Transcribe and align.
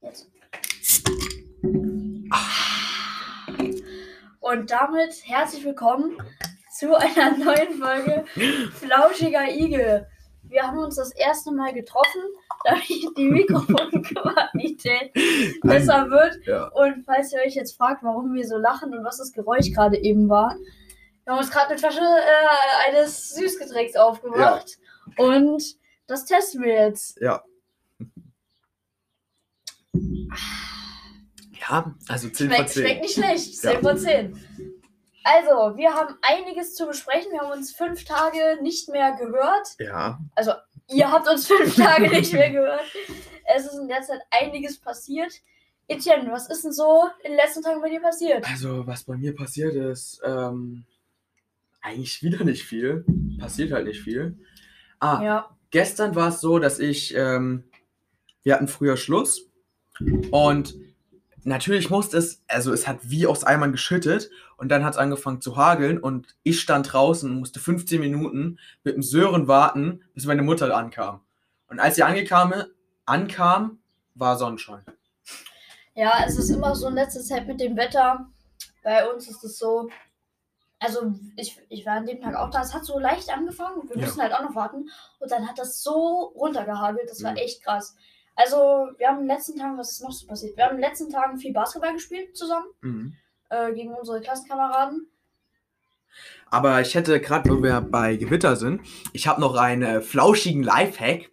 Jetzt. 0.00 0.30
Und 4.40 4.70
damit 4.70 5.12
herzlich 5.24 5.64
willkommen 5.64 6.16
zu 6.70 6.94
einer 6.98 7.36
neuen 7.36 7.74
Folge 7.74 8.24
Flauschiger 8.72 9.50
Igel. 9.50 10.06
Wir 10.44 10.62
haben 10.62 10.78
uns 10.78 10.96
das 10.96 11.12
erste 11.12 11.52
Mal 11.52 11.74
getroffen, 11.74 12.22
damit 12.64 13.18
die 13.18 13.28
Mikrofonqualität 13.28 15.12
besser 15.60 16.08
wird. 16.08 16.38
Ja. 16.46 16.68
Und 16.68 17.04
falls 17.04 17.30
ihr 17.34 17.40
euch 17.46 17.56
jetzt 17.56 17.76
fragt, 17.76 18.02
warum 18.02 18.32
wir 18.32 18.46
so 18.46 18.56
lachen 18.56 18.96
und 18.96 19.04
was 19.04 19.18
das 19.18 19.34
Geräusch 19.34 19.70
gerade 19.70 19.98
eben 19.98 20.30
war, 20.30 20.56
wir 21.28 21.32
haben 21.34 21.40
uns 21.40 21.50
gerade 21.50 21.68
eine 21.68 21.78
Flasche 21.78 22.00
äh, 22.00 22.88
eines 22.88 23.34
Süßgetränks 23.34 23.96
aufgemacht. 23.96 24.78
Und 25.18 25.62
das 26.06 26.24
testen 26.24 26.62
wir 26.62 26.72
jetzt. 26.72 27.20
Ja. 27.20 27.44
Ja, 31.68 31.94
also 32.08 32.30
10 32.30 32.48
von 32.48 32.56
Schmeckt, 32.56 32.70
10. 32.70 32.82
schmeckt 32.82 33.00
nicht 33.02 33.12
schlecht. 33.14 33.56
10 33.58 33.72
Ja. 33.72 33.80
von 33.80 33.98
10. 33.98 34.80
Also, 35.22 35.76
wir 35.76 35.92
haben 35.92 36.16
einiges 36.22 36.74
zu 36.74 36.86
besprechen. 36.86 37.30
Wir 37.32 37.40
haben 37.40 37.52
uns 37.52 37.74
fünf 37.74 38.06
Tage 38.06 38.58
nicht 38.62 38.88
mehr 38.88 39.12
gehört. 39.12 39.68
Ja, 39.78 40.18
Ihr 40.90 41.12
habt 41.12 41.28
uns 41.28 41.46
fünf 41.46 41.76
Tage 41.76 42.08
nicht 42.08 42.32
mehr 42.32 42.48
gehört. 42.50 42.80
Es 43.54 43.66
ist 43.66 43.74
in 43.78 43.88
der 43.88 44.00
Zeit 44.00 44.22
einiges 44.30 44.80
passiert. 44.80 45.34
Etienne, 45.88 46.32
was 46.32 46.48
ist 46.48 46.64
denn 46.64 46.72
so 46.72 47.06
in 47.22 47.32
den 47.32 47.36
letzten 47.36 47.60
Tagen 47.62 47.82
bei 47.82 47.90
dir 47.90 48.00
passiert? 48.00 48.46
also 48.48 48.86
was 48.86 49.04
bei 49.04 49.16
mir 49.18 49.34
passiert 49.34 49.74
ist, 49.74 50.22
ähm, 50.24 50.86
eigentlich 51.88 52.22
wieder 52.22 52.44
nicht 52.44 52.64
viel. 52.64 53.04
Passiert 53.38 53.72
halt 53.72 53.86
nicht 53.86 54.00
viel. 54.02 54.38
Ah, 55.00 55.22
Ja. 55.22 55.56
gestern 55.70 56.14
war 56.14 56.28
es 56.28 56.40
so, 56.40 56.58
dass 56.58 56.78
ich, 56.78 57.14
ähm, 57.16 57.64
wir 58.42 58.54
hatten 58.54 58.68
früher 58.68 58.96
Schluss 58.96 59.50
und 60.30 60.74
natürlich 61.44 61.90
musste 61.90 62.18
es, 62.18 62.42
also 62.48 62.72
es 62.72 62.86
hat 62.86 62.98
wie 63.02 63.26
aus 63.26 63.44
Eimern 63.44 63.72
geschüttet 63.72 64.30
und 64.56 64.70
dann 64.70 64.84
hat 64.84 64.94
es 64.94 64.98
angefangen 64.98 65.40
zu 65.40 65.56
hageln 65.56 65.98
und 65.98 66.34
ich 66.42 66.60
stand 66.60 66.92
draußen 66.92 67.30
und 67.30 67.38
musste 67.38 67.60
15 67.60 68.00
Minuten 68.00 68.58
mit 68.84 68.94
dem 68.96 69.02
Sören 69.02 69.46
warten, 69.48 70.02
bis 70.14 70.24
meine 70.26 70.42
Mutter 70.42 70.74
ankam. 70.76 71.20
Und 71.68 71.78
als 71.80 71.96
sie 71.96 72.02
angekam, 72.02 72.54
ankam, 73.04 73.78
war 74.14 74.36
Sonnenschein. 74.36 74.82
Ja, 75.94 76.24
es 76.26 76.36
ist 76.38 76.50
immer 76.50 76.74
so 76.74 76.88
in 76.88 76.94
letzter 76.94 77.20
Zeit 77.20 77.46
mit 77.46 77.60
dem 77.60 77.76
Wetter. 77.76 78.26
Bei 78.82 79.08
uns 79.12 79.28
ist 79.28 79.44
es 79.44 79.58
so. 79.58 79.88
Also, 80.80 81.12
ich, 81.36 81.60
ich 81.68 81.84
war 81.86 81.94
an 81.94 82.06
dem 82.06 82.20
Tag 82.20 82.36
auch 82.36 82.50
da. 82.50 82.62
Es 82.62 82.72
hat 82.72 82.84
so 82.84 82.98
leicht 82.98 83.30
angefangen. 83.30 83.88
Wir 83.88 83.96
Ja. 83.96 84.02
mussten 84.06 84.22
halt 84.22 84.32
auch 84.32 84.42
noch 84.42 84.54
warten. 84.54 84.88
Und 85.18 85.30
dann 85.30 85.48
hat 85.48 85.58
das 85.58 85.82
so 85.82 86.32
runtergehagelt. 86.36 87.10
Das 87.10 87.22
war 87.22 87.32
Mhm. 87.32 87.36
echt 87.38 87.64
krass. 87.64 87.96
Also, 88.36 88.56
wir 88.96 89.08
haben 89.08 89.20
in 89.22 89.26
den 89.28 89.36
letzten 89.36 89.58
Tagen, 89.58 89.76
was 89.76 89.90
ist 89.92 90.02
noch 90.02 90.12
so 90.12 90.26
passiert? 90.26 90.56
Wir 90.56 90.64
haben 90.66 90.76
in 90.76 90.80
den 90.82 90.88
letzten 90.88 91.10
Tagen 91.10 91.38
viel 91.38 91.52
Basketball 91.52 91.92
gespielt 91.94 92.36
zusammen. 92.36 92.66
Mhm. 92.82 93.16
Äh, 93.50 93.72
gegen 93.72 93.92
unsere 93.94 94.20
Klassenkameraden. 94.20 95.08
Aber 96.50 96.80
ich 96.80 96.94
hätte 96.94 97.20
gerade, 97.20 97.50
wo 97.50 97.62
wir 97.62 97.80
bei 97.80 98.16
Gewitter 98.16 98.56
sind, 98.56 98.80
ich 99.12 99.26
habe 99.26 99.40
noch 99.40 99.54
einen 99.56 99.82
äh, 99.82 100.00
flauschigen 100.00 100.62
Lifehack. 100.62 101.30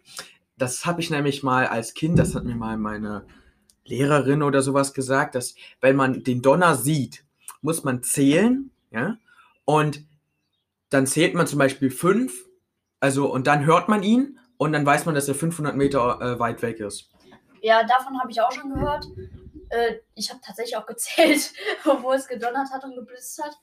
Das 0.58 0.86
habe 0.86 1.00
ich 1.00 1.10
nämlich 1.10 1.42
mal 1.42 1.66
als 1.66 1.94
Kind, 1.94 2.18
das 2.18 2.34
hat 2.34 2.44
mir 2.44 2.54
mal 2.56 2.76
meine 2.76 3.26
Lehrerin 3.84 4.42
oder 4.42 4.62
sowas 4.62 4.92
gesagt, 4.94 5.34
dass 5.34 5.54
wenn 5.80 5.96
man 5.96 6.22
den 6.24 6.42
Donner 6.42 6.74
sieht, 6.74 7.24
muss 7.60 7.84
man 7.84 8.02
zählen, 8.02 8.70
ja, 8.90 9.16
und 9.66 10.06
dann 10.88 11.06
zählt 11.06 11.34
man 11.34 11.46
zum 11.46 11.58
Beispiel 11.58 11.90
fünf, 11.90 12.46
also 13.00 13.30
und 13.30 13.46
dann 13.46 13.66
hört 13.66 13.88
man 13.88 14.02
ihn 14.02 14.38
und 14.56 14.72
dann 14.72 14.86
weiß 14.86 15.04
man, 15.04 15.14
dass 15.14 15.28
er 15.28 15.34
500 15.34 15.76
Meter 15.76 16.18
äh, 16.22 16.38
weit 16.38 16.62
weg 16.62 16.80
ist. 16.80 17.10
Ja, 17.60 17.82
davon 17.84 18.18
habe 18.18 18.30
ich 18.30 18.40
auch 18.40 18.52
schon 18.52 18.72
gehört. 18.72 19.06
Äh, 19.68 19.96
ich 20.14 20.30
habe 20.30 20.40
tatsächlich 20.42 20.76
auch 20.76 20.86
gezählt, 20.86 21.52
wo 21.84 22.12
es 22.12 22.26
gedonnert 22.28 22.70
hat 22.72 22.84
und 22.84 22.94
geblitzt 22.94 23.42
hat. 23.42 23.58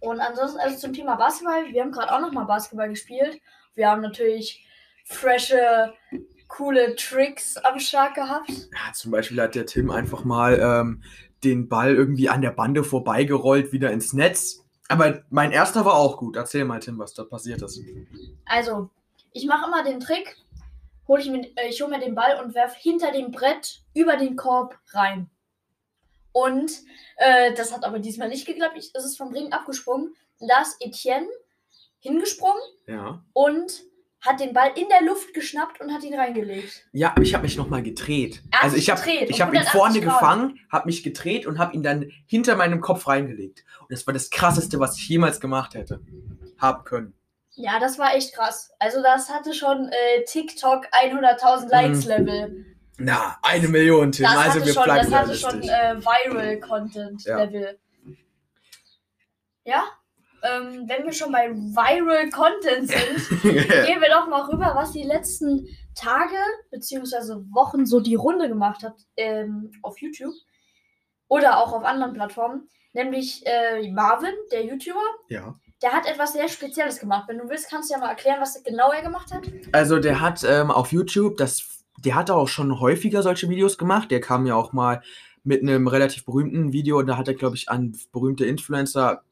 Und 0.00 0.20
ansonsten, 0.20 0.60
also 0.60 0.78
zum 0.78 0.92
Thema 0.92 1.16
Basketball, 1.16 1.66
wir 1.72 1.82
haben 1.82 1.90
gerade 1.90 2.14
auch 2.14 2.20
nochmal 2.20 2.46
Basketball 2.46 2.88
gespielt. 2.88 3.40
Wir 3.74 3.90
haben 3.90 4.02
natürlich 4.02 4.64
frische, 5.04 5.92
coole 6.48 6.94
Tricks 6.94 7.56
am 7.56 7.80
Start 7.80 8.14
gehabt. 8.14 8.48
Ja, 8.50 8.92
zum 8.92 9.10
Beispiel 9.10 9.40
hat 9.40 9.54
der 9.56 9.66
Tim 9.66 9.90
einfach 9.90 10.24
mal 10.24 10.60
ähm, 10.60 11.02
den 11.42 11.68
Ball 11.68 11.94
irgendwie 11.94 12.28
an 12.28 12.40
der 12.40 12.50
Bande 12.52 12.84
vorbeigerollt, 12.84 13.72
wieder 13.72 13.90
ins 13.90 14.12
Netz. 14.12 14.65
Aber 14.88 15.22
mein 15.30 15.52
erster 15.52 15.84
war 15.84 15.94
auch 15.94 16.16
gut. 16.16 16.36
Erzähl 16.36 16.64
mal, 16.64 16.80
Tim, 16.80 16.98
was 16.98 17.14
da 17.14 17.24
passiert 17.24 17.62
ist. 17.62 17.80
Also, 18.44 18.90
ich 19.32 19.46
mache 19.46 19.66
immer 19.66 19.82
den 19.84 20.00
Trick, 20.00 20.36
hol 21.08 21.20
ich, 21.20 21.28
mir, 21.28 21.44
äh, 21.56 21.68
ich 21.68 21.80
hole 21.82 21.90
mir 21.90 22.00
den 22.04 22.14
Ball 22.14 22.40
und 22.42 22.54
werfe 22.54 22.76
hinter 22.78 23.10
dem 23.12 23.30
Brett 23.30 23.82
über 23.94 24.16
den 24.16 24.36
Korb 24.36 24.78
rein. 24.92 25.28
Und 26.32 26.70
äh, 27.16 27.54
das 27.54 27.72
hat 27.72 27.84
aber 27.84 27.98
diesmal 27.98 28.28
nicht 28.28 28.46
geklappt. 28.46 28.76
Ich, 28.76 28.90
es 28.94 29.04
ist 29.04 29.16
vom 29.16 29.32
Ring 29.32 29.52
abgesprungen. 29.52 30.14
Da 30.38 30.60
ist 30.62 30.76
Etienne 30.80 31.28
hingesprungen 31.98 32.60
Ja. 32.86 33.24
und 33.32 33.82
hat 34.20 34.40
den 34.40 34.52
Ball 34.52 34.70
in 34.76 34.88
der 34.88 35.02
Luft 35.02 35.34
geschnappt 35.34 35.80
und 35.80 35.92
hat 35.92 36.02
ihn 36.02 36.14
reingelegt. 36.14 36.84
Ja, 36.92 37.10
aber 37.10 37.22
ich 37.22 37.34
habe 37.34 37.44
mich 37.44 37.56
nochmal 37.56 37.82
gedreht. 37.82 38.42
Also 38.60 38.76
ich 38.76 38.90
habe 38.90 39.00
ich 39.08 39.40
hab 39.40 39.52
ihn 39.52 39.58
180 39.58 39.70
vorne 39.70 40.00
Grad. 40.00 40.20
gefangen, 40.20 40.60
habe 40.70 40.86
mich 40.86 41.02
gedreht 41.02 41.46
und 41.46 41.58
habe 41.58 41.74
ihn 41.74 41.82
dann 41.82 42.10
hinter 42.26 42.56
meinem 42.56 42.80
Kopf 42.80 43.06
reingelegt. 43.06 43.64
Und 43.80 43.92
das 43.92 44.06
war 44.06 44.14
das 44.14 44.30
Krasseste, 44.30 44.80
was 44.80 44.96
ich 44.96 45.08
jemals 45.08 45.40
gemacht 45.40 45.74
hätte. 45.74 46.00
Haben 46.58 46.84
können. 46.84 47.14
Ja, 47.56 47.78
das 47.78 47.98
war 47.98 48.14
echt 48.14 48.34
krass. 48.34 48.70
Also 48.78 49.02
das 49.02 49.30
hatte 49.30 49.54
schon 49.54 49.88
äh, 49.88 50.24
TikTok 50.24 50.86
100.000 50.92 51.70
Likes 51.70 52.04
Level. 52.04 52.66
Na, 52.98 53.38
eine 53.42 53.68
Million, 53.68 54.12
Tim. 54.12 54.24
Das 54.24 54.36
also 54.36 54.50
hatte 54.50 54.66
wir 54.66 54.72
schon, 54.72 54.84
bleiben 54.84 55.10
das 55.10 55.20
hatte 55.20 55.34
schon 55.34 55.62
äh, 55.62 55.96
Viral 56.00 56.60
Content 56.60 57.24
Ja. 57.24 57.44
Level. 57.44 57.78
Ja? 59.64 59.84
Ähm, 60.46 60.88
wenn 60.88 61.04
wir 61.04 61.12
schon 61.12 61.32
bei 61.32 61.50
Viral 61.50 62.30
Content 62.30 62.88
sind, 62.88 63.42
gehen 63.42 64.00
wir 64.00 64.08
doch 64.10 64.28
mal 64.28 64.42
rüber, 64.42 64.72
was 64.74 64.92
die 64.92 65.02
letzten 65.02 65.66
Tage 65.94 66.36
bzw. 66.70 67.42
Wochen 67.52 67.86
so 67.86 68.00
die 68.00 68.14
Runde 68.14 68.48
gemacht 68.48 68.82
hat 68.82 68.94
ähm, 69.16 69.72
auf 69.82 70.00
YouTube 70.00 70.34
oder 71.28 71.58
auch 71.58 71.72
auf 71.72 71.84
anderen 71.84 72.12
Plattformen. 72.12 72.68
Nämlich 72.92 73.44
äh, 73.46 73.90
Marvin, 73.90 74.32
der 74.52 74.64
YouTuber, 74.64 75.04
ja. 75.28 75.54
der 75.82 75.92
hat 75.92 76.06
etwas 76.06 76.32
sehr 76.32 76.48
Spezielles 76.48 76.98
gemacht. 76.98 77.24
Wenn 77.28 77.38
du 77.38 77.48
willst, 77.48 77.68
kannst 77.68 77.90
du 77.90 77.94
ja 77.94 78.00
mal 78.00 78.08
erklären, 78.08 78.40
was 78.40 78.62
genau 78.62 78.90
er 78.90 79.02
gemacht 79.02 79.32
hat. 79.32 79.42
Also 79.72 79.98
der 79.98 80.20
hat 80.20 80.44
ähm, 80.44 80.70
auf 80.70 80.92
YouTube, 80.92 81.36
das, 81.36 81.84
der 81.98 82.14
hat 82.14 82.30
auch 82.30 82.48
schon 82.48 82.80
häufiger 82.80 83.22
solche 83.22 83.48
Videos 83.50 83.76
gemacht. 83.76 84.10
Der 84.10 84.20
kam 84.20 84.46
ja 84.46 84.54
auch 84.54 84.72
mal 84.72 85.02
mit 85.44 85.62
einem 85.62 85.86
relativ 85.88 86.24
berühmten 86.24 86.72
Video 86.72 86.98
und 86.98 87.06
da 87.06 87.16
hat 87.16 87.28
er, 87.28 87.34
glaube 87.34 87.56
ich, 87.56 87.68
an 87.68 87.96
berühmte 88.12 88.46
Influencer 88.46 89.22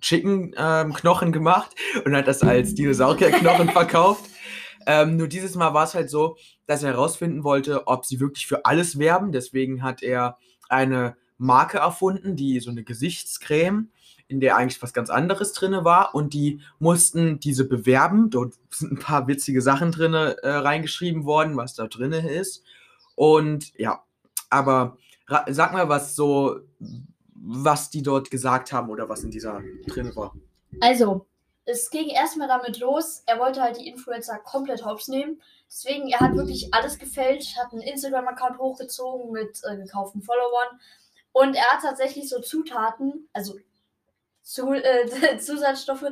Chicken 0.00 0.54
ähm, 0.56 0.92
Knochen 0.92 1.32
gemacht 1.32 1.74
und 2.04 2.14
hat 2.16 2.28
das 2.28 2.42
als 2.42 2.74
Dinosaurierknochen 2.74 3.68
verkauft. 3.70 4.24
Ähm, 4.86 5.16
nur 5.16 5.28
dieses 5.28 5.56
Mal 5.56 5.74
war 5.74 5.84
es 5.84 5.94
halt 5.94 6.10
so, 6.10 6.36
dass 6.66 6.82
er 6.82 6.90
herausfinden 6.90 7.44
wollte, 7.44 7.86
ob 7.86 8.06
sie 8.06 8.20
wirklich 8.20 8.46
für 8.46 8.64
alles 8.64 8.98
werben. 8.98 9.32
Deswegen 9.32 9.82
hat 9.82 10.02
er 10.02 10.38
eine 10.68 11.16
Marke 11.38 11.78
erfunden, 11.78 12.36
die 12.36 12.60
so 12.60 12.70
eine 12.70 12.84
Gesichtscreme, 12.84 13.90
in 14.28 14.40
der 14.40 14.56
eigentlich 14.56 14.82
was 14.82 14.92
ganz 14.92 15.10
anderes 15.10 15.52
drin 15.52 15.84
war. 15.84 16.14
Und 16.14 16.34
die 16.34 16.60
mussten 16.78 17.40
diese 17.40 17.68
bewerben. 17.68 18.30
Dort 18.30 18.54
sind 18.70 18.92
ein 18.92 18.98
paar 18.98 19.26
witzige 19.26 19.60
Sachen 19.60 19.92
drin 19.92 20.14
äh, 20.14 20.48
reingeschrieben 20.48 21.24
worden, 21.24 21.56
was 21.56 21.74
da 21.74 21.86
drin 21.86 22.12
ist. 22.12 22.62
Und 23.16 23.72
ja, 23.78 24.04
aber 24.50 24.96
sag 25.48 25.72
mal, 25.72 25.88
was 25.88 26.14
so, 26.14 26.60
was 27.42 27.90
die 27.90 28.02
dort 28.02 28.30
gesagt 28.30 28.72
haben 28.72 28.90
oder 28.90 29.08
was 29.08 29.24
in 29.24 29.30
dieser 29.30 29.62
drin 29.86 30.14
war. 30.16 30.34
Also, 30.80 31.26
es 31.64 31.90
ging 31.90 32.08
erstmal 32.08 32.48
damit 32.48 32.78
los, 32.78 33.22
er 33.26 33.38
wollte 33.38 33.60
halt 33.60 33.78
die 33.78 33.88
Influencer 33.88 34.38
komplett 34.38 34.84
hops 34.84 35.08
nehmen. 35.08 35.42
Deswegen, 35.68 36.08
er 36.08 36.20
hat 36.20 36.36
wirklich 36.36 36.72
alles 36.72 36.98
gefälscht, 36.98 37.56
hat 37.58 37.72
einen 37.72 37.82
Instagram-Account 37.82 38.58
hochgezogen 38.58 39.32
mit 39.32 39.60
äh, 39.64 39.76
gekauften 39.76 40.22
Followern. 40.22 40.78
Und 41.32 41.54
er 41.54 41.64
hat 41.72 41.82
tatsächlich 41.82 42.28
so 42.28 42.40
Zutaten, 42.40 43.28
also 43.32 43.58
zu, 44.42 44.72
äh, 44.72 45.38
Zusatzstoffe. 45.38 46.06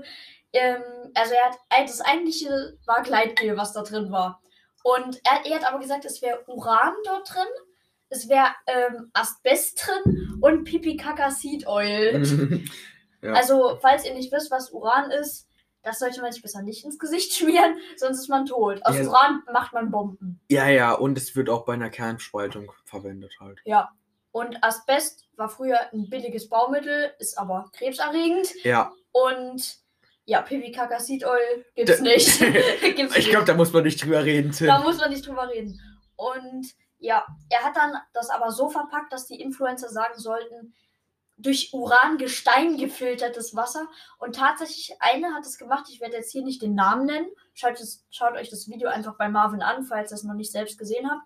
Ähm, 0.53 0.83
also 1.15 1.35
er 1.35 1.47
hat 1.51 1.89
das 1.89 2.01
eigentliche 2.01 2.77
war 2.85 3.03
Gleitgel, 3.03 3.57
was 3.57 3.73
da 3.73 3.83
drin 3.83 4.11
war. 4.11 4.43
Und 4.83 5.21
er, 5.25 5.47
er 5.47 5.61
hat 5.61 5.69
aber 5.69 5.79
gesagt, 5.79 6.05
es 6.05 6.21
wäre 6.21 6.45
Uran 6.47 6.95
dort 7.05 7.33
drin, 7.33 7.47
es 8.15 8.29
wäre 8.29 8.47
ähm, 8.67 9.11
Asbest 9.13 9.87
drin 9.87 10.39
und 10.41 10.65
Pipi 10.65 10.97
Kaka 10.97 11.31
Seed 11.31 11.67
Oil. 11.67 12.23
Ja. 13.23 13.33
Also, 13.33 13.79
falls 13.81 14.05
ihr 14.05 14.13
nicht 14.13 14.31
wisst, 14.33 14.51
was 14.51 14.71
Uran 14.71 15.11
ist, 15.11 15.49
das 15.83 15.99
sollte 15.99 16.21
man 16.21 16.31
sich 16.31 16.43
besser 16.43 16.61
nicht 16.61 16.85
ins 16.85 16.99
Gesicht 16.99 17.33
schmieren, 17.39 17.79
sonst 17.97 18.19
ist 18.21 18.29
man 18.29 18.45
tot. 18.45 18.85
Aus 18.85 18.97
Ja. 18.99 19.07
Uran 19.09 19.43
macht 19.51 19.73
man 19.73 19.91
Bomben. 19.91 20.43
ja, 20.51 20.69
ja, 20.69 20.93
und 20.93 21.17
es 21.17 21.35
wird 21.35 21.49
auch 21.49 21.65
bei 21.65 21.73
einer 21.73 21.89
Kernspaltung 21.89 22.71
verwendet 22.85 23.33
halt. 23.41 23.61
Ja. 23.65 23.91
Und 24.31 24.63
Asbest 24.63 25.25
war 25.37 25.49
früher 25.49 25.79
ein 25.95 26.11
billiges 26.11 26.51
Baumittel, 26.51 27.13
ist 27.19 27.39
aber 27.39 27.71
krebserregend. 27.73 28.47
Ja, 28.63 28.93
Und 29.13 29.77
ja, 30.27 30.43
Pipi 30.43 30.71
Kaka 30.71 31.01
Seed 31.01 31.25
Oil 31.25 31.65
gibt's 31.75 32.01
nicht. 32.01 32.41
gibt's 32.95 33.17
ich 33.17 33.31
glaube, 33.31 33.47
da 33.47 33.55
muss 33.55 33.73
man 33.73 33.85
nicht 33.85 34.05
drüber 34.05 34.23
reden, 34.23 34.53
Tim. 34.53 34.67
Da 34.67 34.81
muss 34.81 34.99
man 34.99 35.09
nicht 35.09 35.27
drüber 35.27 35.49
reden. 35.49 35.81
Und 36.17 36.67
ja, 36.99 37.25
er 37.51 37.63
hat 37.63 37.77
dann 37.77 37.97
das 38.13 38.31
aber 38.31 38.51
so 38.51 38.69
verpackt, 38.69 39.13
dass 39.13 39.27
die 39.27 39.41
Influencer 39.41 39.89
sagen 39.89 40.19
sollten, 40.19 40.75
durch 41.37 41.73
Urangestein 41.73 42.77
gefiltertes 42.77 43.57
Wasser. 43.57 43.89
Und 44.19 44.37
tatsächlich, 44.37 44.97
eine 45.01 45.35
hat 45.35 45.45
es 45.45 45.59
gemacht, 45.59 45.87
ich 45.91 46.01
werde 46.01 46.17
jetzt 46.17 46.31
hier 46.31 46.43
nicht 46.43 46.63
den 46.63 46.75
Namen 46.75 47.07
nennen. 47.07 47.29
Schaut, 47.55 47.81
es, 47.81 48.07
schaut 48.11 48.35
euch 48.35 48.51
das 48.51 48.69
Video 48.69 48.89
einfach 48.89 49.17
bei 49.17 49.29
Marvin 49.29 49.63
an, 49.63 49.85
falls 49.85 50.13
ihr 50.13 50.17
es 50.17 50.25
noch 50.25 50.35
nicht 50.35 50.53
selbst 50.53 50.79
gesehen 50.79 51.11
habt. 51.11 51.23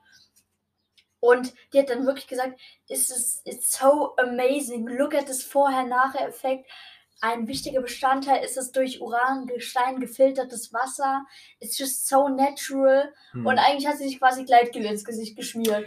Und 1.20 1.52
die 1.72 1.80
hat 1.80 1.90
dann 1.90 2.06
wirklich 2.06 2.28
gesagt, 2.28 2.60
it's, 2.86 3.42
it's 3.44 3.76
so 3.76 4.16
amazing, 4.18 4.86
look 4.86 5.14
at 5.14 5.26
this 5.26 5.42
Vorher-Nachher-Effekt. 5.42 6.70
Ein 7.20 7.48
wichtiger 7.48 7.80
Bestandteil 7.80 8.44
ist 8.44 8.56
es 8.56 8.70
durch 8.70 9.00
Urangestein 9.00 9.98
gefiltertes 9.98 10.72
Wasser. 10.72 11.26
It's 11.58 11.78
just 11.78 12.08
so 12.08 12.28
natural. 12.28 13.12
Hm. 13.32 13.46
Und 13.46 13.58
eigentlich 13.58 13.88
hat 13.88 13.98
sie 13.98 14.04
sich 14.04 14.18
quasi 14.18 14.44
Gleitgel 14.44 14.84
ins 14.84 15.04
Gesicht 15.04 15.36
geschmiert. 15.36 15.86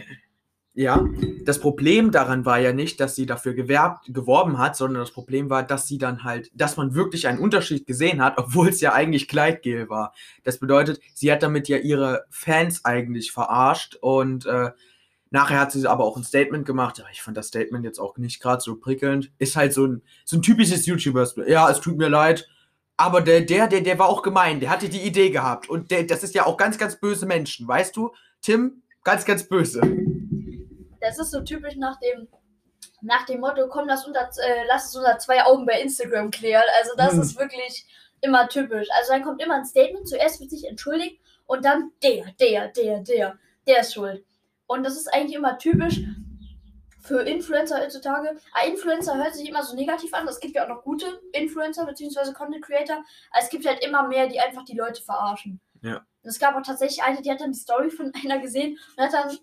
Ja, 0.74 1.06
das 1.44 1.60
Problem 1.60 2.12
daran 2.12 2.46
war 2.46 2.58
ja 2.58 2.72
nicht, 2.72 2.98
dass 2.98 3.14
sie 3.14 3.26
dafür 3.26 3.52
gewerbt, 3.52 4.06
geworben 4.08 4.56
hat, 4.56 4.74
sondern 4.74 5.02
das 5.02 5.10
Problem 5.10 5.50
war, 5.50 5.62
dass 5.62 5.86
sie 5.86 5.98
dann 5.98 6.24
halt, 6.24 6.50
dass 6.54 6.78
man 6.78 6.94
wirklich 6.94 7.26
einen 7.28 7.40
Unterschied 7.40 7.86
gesehen 7.86 8.22
hat, 8.22 8.38
obwohl 8.38 8.70
es 8.70 8.80
ja 8.80 8.94
eigentlich 8.94 9.28
Gleitgel 9.28 9.90
war. 9.90 10.14
Das 10.44 10.58
bedeutet, 10.58 11.00
sie 11.12 11.30
hat 11.30 11.42
damit 11.42 11.68
ja 11.68 11.76
ihre 11.76 12.24
Fans 12.30 12.86
eigentlich 12.86 13.32
verarscht 13.32 13.96
und 13.96 14.46
äh, 14.46 14.70
nachher 15.32 15.60
hat 15.60 15.72
sie 15.72 15.86
aber 15.88 16.04
auch 16.04 16.16
ein 16.16 16.24
Statement 16.24 16.66
gemacht. 16.66 16.98
Ja, 16.98 17.04
ich 17.10 17.22
fand 17.22 17.36
das 17.36 17.48
Statement 17.48 17.84
jetzt 17.84 17.98
auch 17.98 18.16
nicht 18.18 18.40
gerade 18.40 18.62
so 18.62 18.76
prickelnd. 18.76 19.30
Ist 19.38 19.56
halt 19.56 19.72
so 19.72 19.86
ein, 19.86 20.02
so 20.24 20.36
ein 20.36 20.42
typisches 20.42 20.86
YouTuber. 20.86 21.26
Ja, 21.48 21.70
es 21.70 21.80
tut 21.80 21.96
mir 21.96 22.08
leid, 22.08 22.46
aber 22.96 23.22
der, 23.22 23.40
der, 23.40 23.66
der, 23.66 23.80
der 23.80 23.98
war 23.98 24.08
auch 24.08 24.22
gemein. 24.22 24.60
Der 24.60 24.70
hatte 24.70 24.88
die 24.88 25.00
Idee 25.00 25.30
gehabt. 25.30 25.68
Und 25.68 25.90
der, 25.90 26.04
das 26.04 26.22
ist 26.22 26.34
ja 26.34 26.46
auch 26.46 26.56
ganz, 26.56 26.78
ganz 26.78 26.96
böse 26.96 27.26
Menschen. 27.26 27.66
Weißt 27.66 27.96
du, 27.96 28.12
Tim? 28.42 28.82
Ganz, 29.02 29.24
ganz 29.24 29.48
böse. 29.48 29.80
Das 31.00 31.18
ist 31.18 31.32
so 31.32 31.40
typisch 31.40 31.74
nach 31.76 31.98
dem, 31.98 32.28
nach 33.00 33.26
dem 33.26 33.40
Motto, 33.40 33.66
komm, 33.68 33.88
lass, 33.88 34.06
unter, 34.06 34.20
äh, 34.20 34.64
lass 34.68 34.90
es 34.90 34.94
unter 34.96 35.18
zwei 35.18 35.44
Augen 35.44 35.66
bei 35.66 35.80
Instagram 35.80 36.30
klären. 36.30 36.62
Also 36.78 36.92
das 36.96 37.12
hm. 37.14 37.22
ist 37.22 37.38
wirklich 37.38 37.86
immer 38.20 38.48
typisch. 38.48 38.86
Also 38.96 39.12
dann 39.12 39.22
kommt 39.22 39.42
immer 39.42 39.56
ein 39.56 39.64
Statement, 39.64 40.06
zuerst 40.06 40.40
wird 40.40 40.50
sich 40.50 40.68
entschuldigt 40.68 41.20
und 41.46 41.64
dann 41.64 41.90
der, 42.02 42.26
der, 42.38 42.68
der, 42.68 43.00
der, 43.00 43.38
der 43.66 43.80
ist 43.80 43.94
schuld. 43.94 44.24
Und 44.72 44.84
das 44.84 44.96
ist 44.96 45.12
eigentlich 45.12 45.36
immer 45.36 45.58
typisch 45.58 46.00
für 47.02 47.20
Influencer 47.20 47.78
heutzutage. 47.82 48.30
Ein 48.30 48.38
ah, 48.54 48.66
Influencer 48.66 49.16
hört 49.16 49.34
sich 49.34 49.46
immer 49.46 49.62
so 49.62 49.76
negativ 49.76 50.14
an. 50.14 50.26
Es 50.26 50.40
gibt 50.40 50.54
ja 50.54 50.64
auch 50.64 50.68
noch 50.68 50.82
gute 50.82 51.20
Influencer 51.32 51.84
bzw. 51.84 52.32
Content 52.32 52.64
Creator. 52.64 52.96
Aber 53.30 53.42
es 53.42 53.50
gibt 53.50 53.66
halt 53.66 53.84
immer 53.84 54.08
mehr, 54.08 54.28
die 54.28 54.40
einfach 54.40 54.64
die 54.64 54.76
Leute 54.76 55.02
verarschen. 55.02 55.60
Ja. 55.82 56.06
Es 56.22 56.38
gab 56.38 56.56
auch 56.56 56.62
tatsächlich 56.62 57.02
eine, 57.02 57.20
die 57.20 57.30
hat 57.30 57.42
dann 57.42 57.52
die 57.52 57.58
Story 57.58 57.90
von 57.90 58.12
einer 58.24 58.38
gesehen 58.38 58.78
und 58.96 59.04
hat 59.04 59.12
dann 59.12 59.36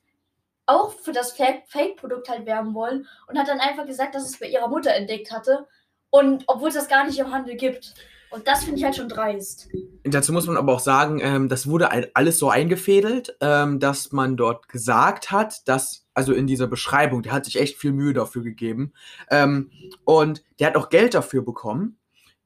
auch 0.65 0.93
für 0.93 1.11
das 1.11 1.33
Fake-Produkt 1.33 2.27
halt 2.27 2.47
werben 2.47 2.73
wollen 2.73 3.07
und 3.27 3.37
hat 3.37 3.47
dann 3.47 3.59
einfach 3.59 3.85
gesagt, 3.85 4.15
dass 4.15 4.27
es 4.27 4.39
bei 4.39 4.47
ihrer 4.47 4.67
Mutter 4.67 4.93
entdeckt 4.95 5.31
hatte. 5.31 5.67
Und 6.09 6.43
obwohl 6.47 6.69
es 6.69 6.75
das 6.75 6.87
gar 6.87 7.05
nicht 7.05 7.19
im 7.19 7.31
Handel 7.31 7.55
gibt. 7.55 7.93
Und 8.31 8.47
das 8.47 8.63
finde 8.63 8.77
ich 8.77 8.83
halt 8.83 8.95
schon 8.95 9.09
dreist. 9.09 9.69
Dazu 10.03 10.31
muss 10.33 10.47
man 10.47 10.57
aber 10.57 10.73
auch 10.73 10.79
sagen, 10.79 11.19
ähm, 11.21 11.49
das 11.49 11.67
wurde 11.67 11.89
alles 12.15 12.37
so 12.37 12.49
eingefädelt, 12.49 13.35
ähm, 13.41 13.79
dass 13.79 14.11
man 14.11 14.37
dort 14.37 14.69
gesagt 14.69 15.31
hat, 15.31 15.67
dass, 15.67 16.05
also 16.13 16.33
in 16.33 16.47
dieser 16.47 16.67
Beschreibung, 16.67 17.23
der 17.23 17.33
hat 17.33 17.45
sich 17.45 17.59
echt 17.59 17.77
viel 17.77 17.91
Mühe 17.91 18.13
dafür 18.13 18.43
gegeben. 18.43 18.93
Ähm, 19.29 19.71
und 20.05 20.43
der 20.59 20.67
hat 20.67 20.77
auch 20.77 20.89
Geld 20.89 21.13
dafür 21.13 21.43
bekommen. 21.43 21.97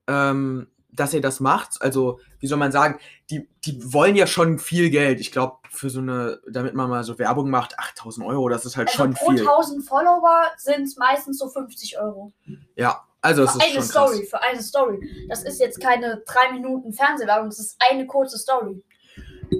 Ähm, 0.08 0.68
dass 0.94 1.14
ihr 1.14 1.22
das 1.22 1.40
macht. 1.40 1.82
Also, 1.82 2.20
wie 2.40 2.48
soll 2.48 2.58
man 2.58 2.72
sagen, 2.72 3.00
die, 3.30 3.50
die 3.66 3.94
wollen 3.94 4.16
ja 4.16 4.28
schon 4.28 4.60
viel 4.60 4.90
Geld. 4.90 5.20
Ich 5.20 5.32
glaube, 5.32 5.58
für 5.70 5.90
so 5.90 6.00
eine, 6.00 6.40
damit 6.50 6.76
man 6.76 6.90
mal 6.90 7.04
so 7.04 7.18
Werbung 7.18 7.50
macht, 7.50 7.78
8000 7.80 8.26
Euro, 8.26 8.48
das 8.50 8.66
ist 8.66 8.78
halt 8.78 8.90
also 8.90 9.00
schon 9.00 9.14
pro 9.14 9.32
viel. 9.32 9.44
Pro 9.44 9.56
1000 9.56 9.86
Follower 9.86 10.44
sind 10.58 10.84
es 10.84 10.98
meistens 10.98 11.40
so 11.40 11.50
50 11.50 12.00
Euro. 12.00 12.34
Ja, 12.76 13.08
also 13.24 13.44
es 13.44 13.56
ist 13.56 13.62
eine 13.62 13.74
schon 13.74 13.84
Story, 13.84 14.20
krass. 14.20 14.30
für 14.30 14.42
eine 14.42 14.62
Story. 14.62 15.28
Das 15.30 15.44
ist 15.44 15.60
jetzt 15.60 15.80
keine 15.80 16.22
drei 16.26 16.52
Minuten 16.52 16.94
Fernsehwerbung, 16.94 17.50
das 17.50 17.60
ist 17.60 17.82
eine 17.90 18.06
kurze 18.06 18.38
Story. 18.38 18.84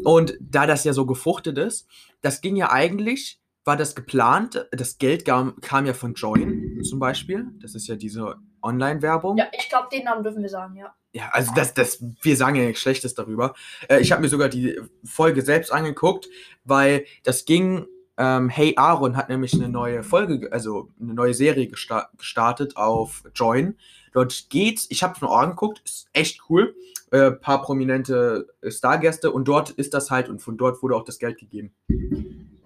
Und 0.04 0.38
da 0.40 0.68
das 0.68 0.84
ja 0.84 0.94
so 0.94 1.06
gefruchtet 1.06 1.58
ist, 1.58 1.88
das 2.22 2.42
ging 2.42 2.56
ja 2.56 2.72
eigentlich, 2.72 3.40
war 3.64 3.78
das 3.78 3.96
geplant, 3.96 4.68
das 4.72 4.98
Geld 4.98 5.26
kam, 5.26 5.60
kam 5.62 5.86
ja 5.86 5.94
von 5.94 6.14
Join 6.14 6.82
zum 6.84 7.00
Beispiel. 7.00 7.48
Das 7.62 7.76
ist 7.76 7.88
ja 7.88 7.96
diese 7.96 8.36
Online-Werbung. 8.62 9.38
Ja, 9.38 9.48
ich 9.58 9.70
glaube, 9.70 9.88
den 9.92 10.04
Namen 10.06 10.24
dürfen 10.24 10.42
wir 10.42 10.50
sagen, 10.50 10.76
ja. 10.76 10.94
Ja, 11.14 11.30
also 11.32 11.52
das, 11.56 11.74
das, 11.74 12.04
wir 12.22 12.36
sagen 12.36 12.56
ja 12.56 12.66
nichts 12.66 12.82
Schlechtes 12.82 13.14
darüber. 13.14 13.54
Äh, 13.88 14.00
ich 14.00 14.12
habe 14.12 14.22
mir 14.22 14.30
sogar 14.30 14.50
die 14.50 14.80
Folge 15.06 15.44
selbst 15.44 15.72
angeguckt, 15.72 16.28
weil 16.64 17.06
das 17.24 17.46
ging. 17.46 17.86
Ähm, 18.18 18.50
hey 18.50 18.74
Aaron 18.78 19.18
hat 19.18 19.30
nämlich 19.30 19.54
eine 19.54 19.70
neue 19.70 20.04
Folge, 20.04 20.52
also 20.52 20.90
eine 21.02 21.14
neue 21.14 21.34
Serie 21.34 21.68
gesta 21.68 22.10
gestartet 22.18 22.78
auf 22.78 23.24
Join. 23.34 23.78
Dort 24.14 24.50
geht's, 24.50 24.86
ich 24.90 25.02
habe 25.02 25.18
nur 25.22 25.38
angeguckt, 25.38 25.82
ist 25.84 26.08
echt 26.14 26.42
cool. 26.50 26.76
Äh, 27.12 27.32
paar 27.32 27.62
prominente 27.62 28.48
Stargäste 28.68 29.32
und 29.32 29.48
dort 29.48 29.72
ist 29.72 29.94
das 29.94 30.12
halt 30.12 30.30
und 30.30 30.40
von 30.40 30.58
dort 30.58 30.82
wurde 30.84 30.96
auch 30.96 31.06
das 31.06 31.20
Geld 31.20 31.40
gegeben. 31.40 31.76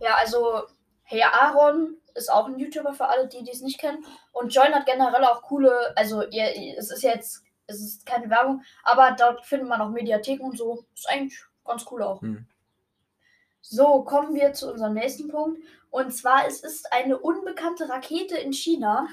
Ja, 0.02 0.16
also 0.18 0.64
Hey 1.04 1.22
Aaron 1.24 1.96
ist 2.16 2.32
auch 2.32 2.48
ein 2.48 2.60
YouTuber 2.60 2.94
für 2.94 3.08
alle, 3.08 3.28
die 3.28 3.50
es 3.50 3.62
nicht 3.62 3.80
kennen. 3.80 4.04
Und 4.34 4.54
Join 4.54 4.74
hat 4.74 4.86
generell 4.86 5.24
auch 5.24 5.42
coole, 5.42 5.96
also 5.96 6.24
ihr, 6.24 6.78
es 6.78 6.92
ist 6.92 7.04
jetzt 7.04 7.44
es 7.68 7.82
ist 7.82 8.06
keine 8.06 8.30
Werbung, 8.30 8.64
aber 8.84 9.16
dort 9.18 9.46
findet 9.46 9.68
man 9.68 9.82
auch 9.82 9.90
Mediatheken 9.90 10.44
und 10.44 10.58
so. 10.58 10.86
Ist 10.96 11.10
eigentlich 11.10 11.40
ganz 11.66 11.86
cool 11.92 12.02
auch. 12.02 12.22
Mhm. 12.22 12.46
So, 13.62 14.04
kommen 14.04 14.34
wir 14.36 14.54
zu 14.54 14.72
unserem 14.72 14.94
nächsten 14.94 15.28
Punkt. 15.28 15.60
Und 15.90 16.14
zwar, 16.14 16.48
es 16.48 16.62
ist 16.62 16.92
eine 16.92 17.18
unbekannte 17.18 17.90
Rakete 17.90 18.38
in 18.38 18.54
China 18.54 19.08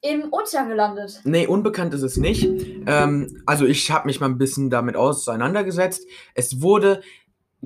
im 0.00 0.32
Ozean 0.32 0.68
gelandet. 0.68 1.20
Nee, 1.24 1.46
unbekannt 1.46 1.92
ist 1.94 2.02
es 2.02 2.16
nicht. 2.16 2.44
Ähm, 2.86 3.42
also 3.46 3.66
ich 3.66 3.90
habe 3.90 4.06
mich 4.06 4.20
mal 4.20 4.26
ein 4.26 4.38
bisschen 4.38 4.70
damit 4.70 4.96
auseinandergesetzt. 4.96 6.06
Es 6.34 6.60
wurde 6.60 7.02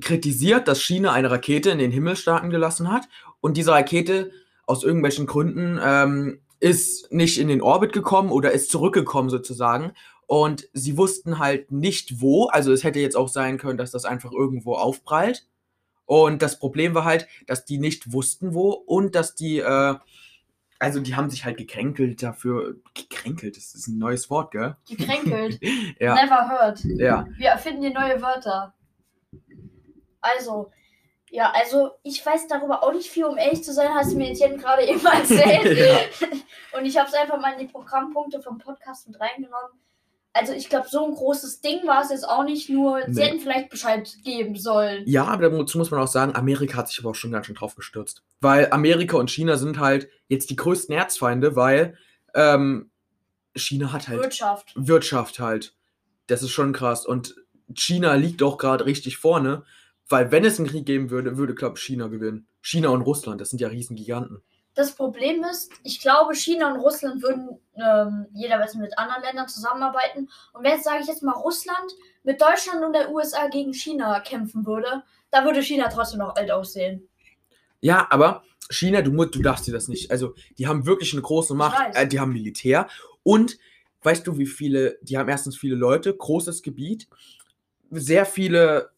kritisiert, 0.01 0.67
dass 0.67 0.81
China 0.81 1.11
eine 1.13 1.29
Rakete 1.29 1.69
in 1.69 1.77
den 1.77 1.91
Himmel 1.91 2.15
starten 2.15 2.49
gelassen 2.49 2.91
hat 2.91 3.07
und 3.41 3.57
diese 3.57 3.71
Rakete 3.71 4.31
aus 4.65 4.83
irgendwelchen 4.83 5.27
Gründen 5.27 5.79
ähm, 5.83 6.41
ist 6.59 7.11
nicht 7.11 7.39
in 7.39 7.47
den 7.47 7.61
Orbit 7.61 7.93
gekommen 7.93 8.31
oder 8.31 8.51
ist 8.51 8.71
zurückgekommen 8.71 9.29
sozusagen 9.29 9.93
und 10.25 10.67
sie 10.73 10.97
wussten 10.97 11.37
halt 11.37 11.71
nicht 11.71 12.21
wo. 12.21 12.47
Also 12.47 12.71
es 12.71 12.83
hätte 12.83 12.99
jetzt 12.99 13.15
auch 13.15 13.27
sein 13.27 13.57
können, 13.57 13.77
dass 13.77 13.91
das 13.91 14.05
einfach 14.05 14.31
irgendwo 14.31 14.73
aufprallt. 14.75 15.45
Und 16.05 16.41
das 16.41 16.59
Problem 16.59 16.95
war 16.95 17.05
halt, 17.05 17.27
dass 17.47 17.65
die 17.65 17.77
nicht 17.77 18.11
wussten 18.11 18.53
wo 18.53 18.71
und 18.71 19.15
dass 19.15 19.35
die, 19.35 19.59
äh, 19.59 19.95
also 20.79 20.99
die 20.99 21.15
haben 21.15 21.29
sich 21.29 21.45
halt 21.45 21.57
gekränkelt 21.57 22.21
dafür. 22.21 22.75
Gekränkelt, 22.93 23.55
das 23.55 23.73
ist 23.73 23.87
ein 23.87 23.97
neues 23.97 24.29
Wort, 24.29 24.51
gell? 24.51 24.75
Gekränkelt. 24.87 25.59
ja. 25.99 26.15
Never 26.15 26.49
heard. 26.49 26.83
Ja. 26.83 27.27
Wir 27.37 27.49
erfinden 27.49 27.81
hier 27.81 27.93
neue 27.93 28.21
Wörter. 28.21 28.73
Also, 30.19 30.71
ja, 31.29 31.51
also 31.51 31.91
ich 32.03 32.25
weiß 32.25 32.47
darüber 32.47 32.83
auch 32.83 32.93
nicht 32.93 33.09
viel, 33.09 33.25
um 33.25 33.37
ehrlich 33.37 33.63
zu 33.63 33.73
sein, 33.73 33.93
hast 33.93 34.11
du 34.11 34.17
mir 34.17 34.27
jetzt 34.31 34.41
gerade 34.41 34.85
eben 34.85 35.05
erzählt. 35.05 35.77
ja. 35.77 36.27
Und 36.77 36.85
ich 36.85 36.97
habe 36.97 37.07
es 37.07 37.15
einfach 37.15 37.39
mal 37.39 37.53
in 37.53 37.59
die 37.59 37.71
Programmpunkte 37.71 38.41
vom 38.41 38.57
Podcast 38.57 39.07
mit 39.07 39.19
reingenommen 39.19 39.79
also 40.33 40.51
ich 40.51 40.67
glaube, 40.67 40.87
so 40.89 41.05
ein 41.05 41.13
großes 41.13 41.61
Ding 41.61 41.85
war 41.85 42.03
es 42.03 42.09
jetzt 42.09 42.27
auch 42.27 42.43
nicht, 42.43 42.69
nur 42.69 42.99
nee. 43.05 43.13
sie 43.13 43.21
hätten 43.21 43.39
vielleicht 43.39 43.69
Bescheid 43.69 44.11
geben 44.23 44.55
sollen. 44.55 45.03
Ja, 45.05 45.25
aber 45.25 45.49
dazu 45.49 45.77
muss 45.77 45.91
man 45.91 46.01
auch 46.01 46.07
sagen, 46.07 46.35
Amerika 46.35 46.77
hat 46.77 46.89
sich 46.89 46.99
aber 46.99 47.11
auch 47.11 47.15
schon 47.15 47.31
ganz 47.31 47.45
schön 47.45 47.55
drauf 47.55 47.75
gestürzt. 47.75 48.23
Weil 48.41 48.71
Amerika 48.71 49.17
und 49.17 49.29
China 49.29 49.57
sind 49.57 49.79
halt 49.79 50.09
jetzt 50.27 50.49
die 50.49 50.55
größten 50.55 50.93
Erzfeinde, 50.93 51.55
weil 51.55 51.97
ähm, 52.33 52.89
China 53.55 53.93
hat 53.93 54.07
halt 54.07 54.21
Wirtschaft. 54.21 54.73
Wirtschaft 54.75 55.39
halt. 55.39 55.75
Das 56.25 56.41
ist 56.41 56.51
schon 56.51 56.73
krass. 56.73 57.05
Und 57.05 57.35
China 57.75 58.15
liegt 58.15 58.41
auch 58.41 58.57
gerade 58.57 58.85
richtig 58.85 59.17
vorne, 59.17 59.63
weil 60.09 60.31
wenn 60.31 60.45
es 60.45 60.59
einen 60.59 60.67
Krieg 60.67 60.85
geben 60.85 61.11
würde, 61.11 61.37
würde, 61.37 61.53
glaube 61.53 61.77
ich, 61.77 61.83
China 61.83 62.07
gewinnen. 62.07 62.47
China 62.61 62.89
und 62.89 63.01
Russland, 63.01 63.39
das 63.39 63.51
sind 63.51 63.59
ja 63.59 63.67
Riesengiganten. 63.67 64.41
Das 64.75 64.95
Problem 64.95 65.43
ist, 65.43 65.71
ich 65.83 66.01
glaube, 66.01 66.33
China 66.33 66.73
und 66.73 66.79
Russland 66.79 67.21
würden 67.21 67.59
ähm, 67.75 68.25
jederweise 68.33 68.79
mit 68.79 68.97
anderen 68.97 69.21
Ländern 69.21 69.47
zusammenarbeiten. 69.47 70.29
Und 70.53 70.63
wenn 70.63 70.71
jetzt, 70.71 70.85
sage 70.85 71.01
ich 71.01 71.07
jetzt 71.07 71.21
mal, 71.21 71.33
Russland 71.33 71.91
mit 72.23 72.41
Deutschland 72.41 72.83
und 72.83 72.93
der 72.93 73.11
USA 73.11 73.47
gegen 73.49 73.73
China 73.73 74.19
kämpfen 74.21 74.65
würde, 74.65 75.03
da 75.29 75.45
würde 75.45 75.61
China 75.61 75.89
trotzdem 75.89 76.19
noch 76.19 76.35
alt 76.35 76.51
aussehen. 76.51 77.07
Ja, 77.81 78.07
aber 78.09 78.43
China, 78.69 79.01
du, 79.01 79.11
du 79.25 79.41
darfst 79.41 79.67
dir 79.67 79.73
das 79.73 79.87
nicht. 79.87 80.09
Also, 80.09 80.33
die 80.57 80.67
haben 80.67 80.85
wirklich 80.85 81.13
eine 81.13 81.21
große 81.21 81.53
Macht. 81.53 81.95
Äh, 81.95 82.07
die 82.07 82.19
haben 82.19 82.33
Militär. 82.33 82.87
Und 83.21 83.57
weißt 84.01 84.25
du, 84.25 84.37
wie 84.37 84.45
viele, 84.45 84.97
die 85.01 85.17
haben 85.17 85.29
erstens 85.29 85.57
viele 85.57 85.75
Leute, 85.75 86.15
großes 86.15 86.61
Gebiet, 86.61 87.07
sehr 87.91 88.25
viele 88.25 88.89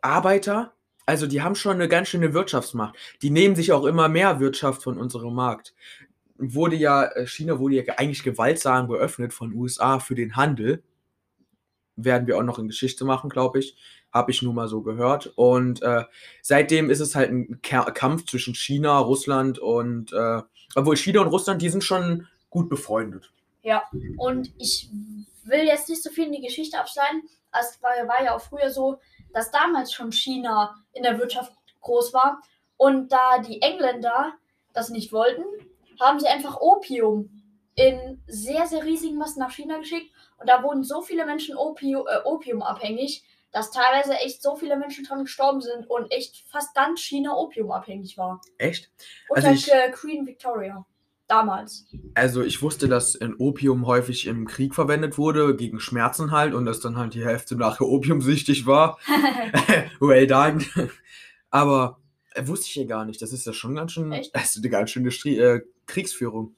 Arbeiter, 0.00 0.74
also 1.06 1.26
die 1.26 1.42
haben 1.42 1.54
schon 1.54 1.74
eine 1.74 1.88
ganz 1.88 2.08
schöne 2.08 2.34
Wirtschaftsmacht. 2.34 2.96
Die 3.22 3.30
nehmen 3.30 3.56
sich 3.56 3.72
auch 3.72 3.84
immer 3.84 4.08
mehr 4.08 4.40
Wirtschaft 4.40 4.82
von 4.82 4.98
unserem 4.98 5.34
Markt. 5.34 5.74
wurde 6.36 6.76
ja, 6.76 7.04
äh, 7.04 7.26
China 7.26 7.58
wurde 7.58 7.76
ja 7.76 7.94
eigentlich 7.96 8.24
gewaltsam 8.24 8.88
geöffnet 8.88 9.32
von 9.32 9.52
USA 9.52 10.00
für 10.00 10.14
den 10.14 10.36
Handel. 10.36 10.82
Werden 11.96 12.26
wir 12.26 12.36
auch 12.36 12.42
noch 12.42 12.58
in 12.58 12.66
Geschichte 12.66 13.04
machen, 13.04 13.30
glaube 13.30 13.60
ich. 13.60 13.76
Habe 14.12 14.32
ich 14.32 14.42
nur 14.42 14.52
mal 14.52 14.66
so 14.66 14.82
gehört. 14.82 15.32
Und 15.36 15.82
äh, 15.82 16.04
seitdem 16.42 16.90
ist 16.90 17.00
es 17.00 17.14
halt 17.14 17.30
ein 17.30 17.60
Ka 17.62 17.90
Kampf 17.90 18.26
zwischen 18.26 18.54
China, 18.54 18.98
Russland 18.98 19.58
und, 19.58 20.12
äh, 20.12 20.42
obwohl 20.74 20.96
China 20.96 21.20
und 21.20 21.28
Russland, 21.28 21.62
die 21.62 21.68
sind 21.68 21.84
schon 21.84 22.26
gut 22.50 22.68
befreundet. 22.68 23.32
Ja, 23.62 23.84
und 24.16 24.52
ich 24.58 24.90
will 25.44 25.64
jetzt 25.64 25.88
nicht 25.88 26.02
so 26.02 26.10
viel 26.10 26.26
in 26.26 26.32
die 26.32 26.42
Geschichte 26.42 26.78
abschneiden. 26.78 27.22
Es 27.52 27.80
war, 27.80 27.90
war 28.08 28.24
ja 28.24 28.34
auch 28.34 28.40
früher 28.40 28.70
so, 28.70 28.98
dass 29.34 29.50
damals 29.50 29.92
schon 29.92 30.12
China 30.12 30.74
in 30.92 31.02
der 31.02 31.18
Wirtschaft 31.18 31.52
groß 31.82 32.14
war. 32.14 32.40
Und 32.76 33.12
da 33.12 33.38
die 33.38 33.60
Engländer 33.60 34.32
das 34.72 34.88
nicht 34.88 35.12
wollten, 35.12 35.44
haben 36.00 36.18
sie 36.18 36.26
einfach 36.26 36.56
Opium 36.60 37.42
in 37.76 38.22
sehr, 38.26 38.66
sehr 38.66 38.84
riesigen 38.84 39.16
Massen 39.18 39.40
nach 39.40 39.52
China 39.52 39.78
geschickt. 39.78 40.12
Und 40.38 40.48
da 40.48 40.62
wurden 40.62 40.82
so 40.84 41.02
viele 41.02 41.26
Menschen 41.26 41.56
Opi 41.56 41.92
äh, 41.92 42.22
opiumabhängig, 42.24 43.24
dass 43.52 43.70
teilweise 43.70 44.14
echt 44.14 44.42
so 44.42 44.56
viele 44.56 44.76
Menschen 44.76 45.04
dran 45.04 45.22
gestorben 45.24 45.60
sind 45.60 45.88
und 45.88 46.10
echt 46.10 46.44
fast 46.48 46.74
ganz 46.74 47.00
China 47.00 47.36
opiumabhängig 47.36 48.18
war. 48.18 48.40
Echt? 48.58 48.90
Und 49.28 49.36
Also 49.36 49.48
halt 49.48 49.58
ich- 49.58 49.72
äh, 49.72 49.90
Queen 49.90 50.26
Victoria. 50.26 50.84
Damals. 51.34 51.84
Also 52.14 52.42
ich 52.42 52.62
wusste, 52.62 52.86
dass 52.86 53.16
in 53.16 53.34
Opium 53.34 53.88
häufig 53.88 54.28
im 54.28 54.46
Krieg 54.46 54.72
verwendet 54.72 55.18
wurde, 55.18 55.56
gegen 55.56 55.80
Schmerzen 55.80 56.30
halt, 56.30 56.54
und 56.54 56.64
dass 56.64 56.78
dann 56.78 56.96
halt 56.96 57.14
die 57.14 57.24
Hälfte 57.24 57.56
nachher 57.56 57.86
opiumsüchtig 57.88 58.66
war. 58.66 58.98
well 60.00 60.26
done. 60.28 60.64
Aber 61.50 61.98
äh, 62.34 62.46
wusste 62.46 62.66
ich 62.66 62.76
ja 62.76 62.84
gar 62.84 63.04
nicht. 63.04 63.20
Das 63.20 63.32
ist 63.32 63.46
ja 63.46 63.52
schon 63.52 63.74
ganz 63.74 63.90
schön, 63.90 64.12
Echt? 64.12 64.30
das 64.36 64.54
ist 64.54 64.58
eine 64.58 64.70
ganz 64.70 64.90
schöne 64.90 65.10
Stri 65.10 65.36
äh, 65.36 65.62
Kriegsführung. 65.86 66.54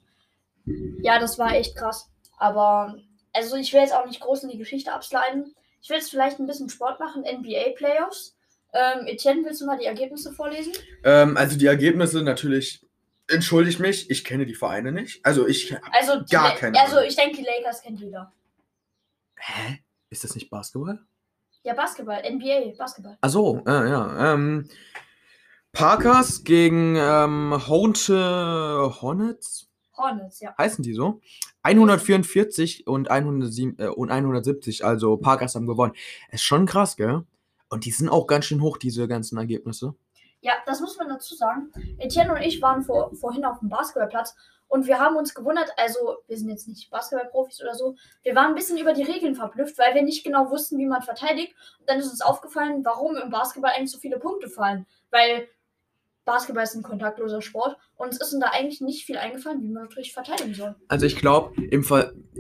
ja, 1.03 1.19
das 1.19 1.39
war 1.39 1.55
echt 1.55 1.75
krass. 1.75 2.11
Aber, 2.37 2.99
also 3.33 3.57
ich 3.57 3.73
will 3.73 3.81
jetzt 3.81 3.95
auch 3.95 4.07
nicht 4.07 4.21
groß 4.21 4.43
in 4.43 4.51
die 4.51 4.59
Geschichte 4.59 4.93
absliden. 4.93 5.55
Ich 5.81 5.89
will 5.89 5.97
jetzt 5.97 6.11
vielleicht 6.11 6.39
ein 6.39 6.47
bisschen 6.47 6.69
Sport 6.69 7.01
machen. 7.01 7.23
NBA 7.23 7.71
Playoffs. 7.77 8.37
Ähm, 8.75 9.07
Etienne, 9.07 9.43
willst 9.43 9.63
du 9.63 9.67
mal 9.67 9.79
die 9.79 9.87
Ergebnisse 9.87 10.33
vorlesen? 10.33 10.75
Ähm, 11.03 11.39
also 11.39 11.57
die 11.57 11.65
Ergebnisse 11.65 12.23
natürlich, 12.23 12.86
entschuldigt 13.29 13.81
mich, 13.81 14.11
ich 14.11 14.25
kenne 14.25 14.47
die 14.47 14.55
Vereine 14.55 14.93
nicht. 14.93 15.25
Also 15.25 15.47
ich. 15.47 15.75
Also, 15.93 16.21
die 16.21 16.33
Gar 16.33 16.51
La- 16.51 16.55
keine 16.57 16.81
Also, 16.81 16.97
Ahnung. 16.97 17.09
ich 17.09 17.17
denke, 17.17 17.37
die 17.37 17.45
Lakers 17.45 17.83
kennt 17.83 18.01
jeder. 18.01 18.33
Hä? 19.39 19.79
Ist 20.11 20.25
das 20.25 20.35
nicht 20.35 20.51
Basketball? 20.51 21.01
Ja, 21.63 21.75
Basketball, 21.75 22.23
NBA, 22.25 22.75
Basketball. 22.79 23.19
Ach 23.21 23.29
so, 23.29 23.63
äh, 23.67 23.91
ja. 23.91 24.35
Ähm, 24.35 24.69
Parkers 25.73 26.45
gegen 26.45 26.97
ähm, 26.97 27.67
Haunte 27.69 28.17
Hornets? 29.03 29.69
Hornets, 29.97 30.41
ja. 30.41 30.55
heißen 30.57 30.83
die 30.85 30.93
so? 30.95 31.21
144 31.63 32.87
und, 32.87 33.11
107, 33.11 33.79
äh, 33.79 33.89
und 33.89 34.11
170, 34.11 34.85
also 34.85 35.17
Parkers 35.17 35.55
haben 35.55 35.67
gewonnen. 35.67 35.95
Ist 36.31 36.43
schon 36.45 36.67
krass, 36.67 36.97
gell? 36.97 37.25
Und 37.69 37.85
die 37.85 37.91
sind 37.91 38.09
auch 38.09 38.27
ganz 38.27 38.45
schön 38.45 38.61
hoch, 38.61 38.77
diese 38.77 39.09
ganzen 39.09 39.37
Ergebnisse. 39.39 39.95
Ja, 40.47 40.53
das 40.65 40.81
muss 40.81 40.97
man 40.97 41.09
dazu 41.09 41.35
sagen. 41.35 41.73
Etienne 41.99 42.33
und 42.33 42.41
ich 42.41 42.63
waren 42.63 42.85
vor, 42.85 43.13
vorhin 43.17 43.45
auf 43.45 43.59
dem 43.59 43.69
Basketballplatz 43.69 44.37
und 44.69 44.87
wir 44.87 45.01
haben 45.01 45.17
uns 45.17 45.35
gewundert, 45.35 45.73
also 45.77 46.19
wir 46.29 46.39
sind 46.39 46.49
jetzt 46.51 46.69
nicht 46.69 46.89
Basketballprofis 46.89 47.61
oder 47.63 47.75
so, 47.75 47.97
wir 48.23 48.37
waren 48.37 48.51
ein 48.51 48.55
bisschen 48.55 48.79
über 48.79 48.93
die 48.93 49.03
Regeln 49.03 49.35
verblüfft, 49.35 49.77
weil 49.77 49.97
wir 49.97 50.05
nicht 50.05 50.23
genau 50.23 50.49
wussten, 50.49 50.79
wie 50.79 50.87
man 50.87 51.03
verteidigt. 51.03 51.53
Und 51.81 51.91
dann 51.91 51.99
ist 51.99 52.09
uns 52.13 52.21
aufgefallen, 52.21 52.85
warum 52.85 53.17
im 53.17 53.31
Basketball 53.31 53.73
eigentlich 53.77 53.91
so 53.91 53.99
viele 53.99 54.21
Punkte 54.21 54.49
fallen. 54.49 54.87
Weil 55.11 55.49
Basketball 56.25 56.63
ist 56.63 56.77
ein 56.77 56.85
kontaktloser 56.85 57.43
Sport 57.43 57.77
und 57.97 58.13
es 58.13 58.21
ist 58.21 58.33
uns 58.33 58.45
da 58.45 58.51
eigentlich 58.51 58.81
nicht 58.81 59.05
viel 59.05 59.19
eingefallen, 59.19 59.65
wie 59.65 59.69
man 59.69 59.83
natürlich 59.83 60.13
verteidigen 60.13 60.55
soll. 60.55 60.77
Also 60.87 61.07
ich 61.07 61.17
glaube, 61.17 61.57